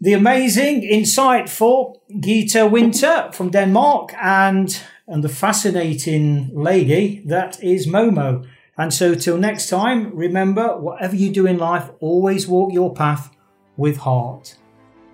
the 0.00 0.12
amazing, 0.12 0.82
insightful 0.82 1.94
Geeta 2.10 2.70
Winter 2.70 3.30
from 3.32 3.50
Denmark 3.50 4.12
and 4.20 4.78
and 5.06 5.22
the 5.22 5.28
fascinating 5.28 6.50
lady 6.54 7.22
that 7.26 7.62
is 7.62 7.86
Momo. 7.86 8.46
And 8.76 8.92
so, 8.92 9.14
till 9.14 9.38
next 9.38 9.68
time, 9.68 10.14
remember 10.14 10.78
whatever 10.78 11.14
you 11.14 11.30
do 11.30 11.46
in 11.46 11.58
life, 11.58 11.90
always 12.00 12.48
walk 12.48 12.72
your 12.72 12.92
path 12.92 13.33
with 13.76 13.96
heart. 13.96 14.56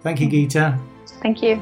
Thank 0.02 0.20
you, 0.20 0.28
Geeta. 0.28 0.80
Thank 1.22 1.42
you. 1.42 1.56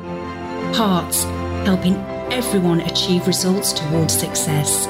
Hearts, 0.74 1.24
helping 1.66 1.96
everyone 2.30 2.80
achieve 2.82 3.26
results 3.26 3.72
towards 3.72 4.12
success. 4.12 4.86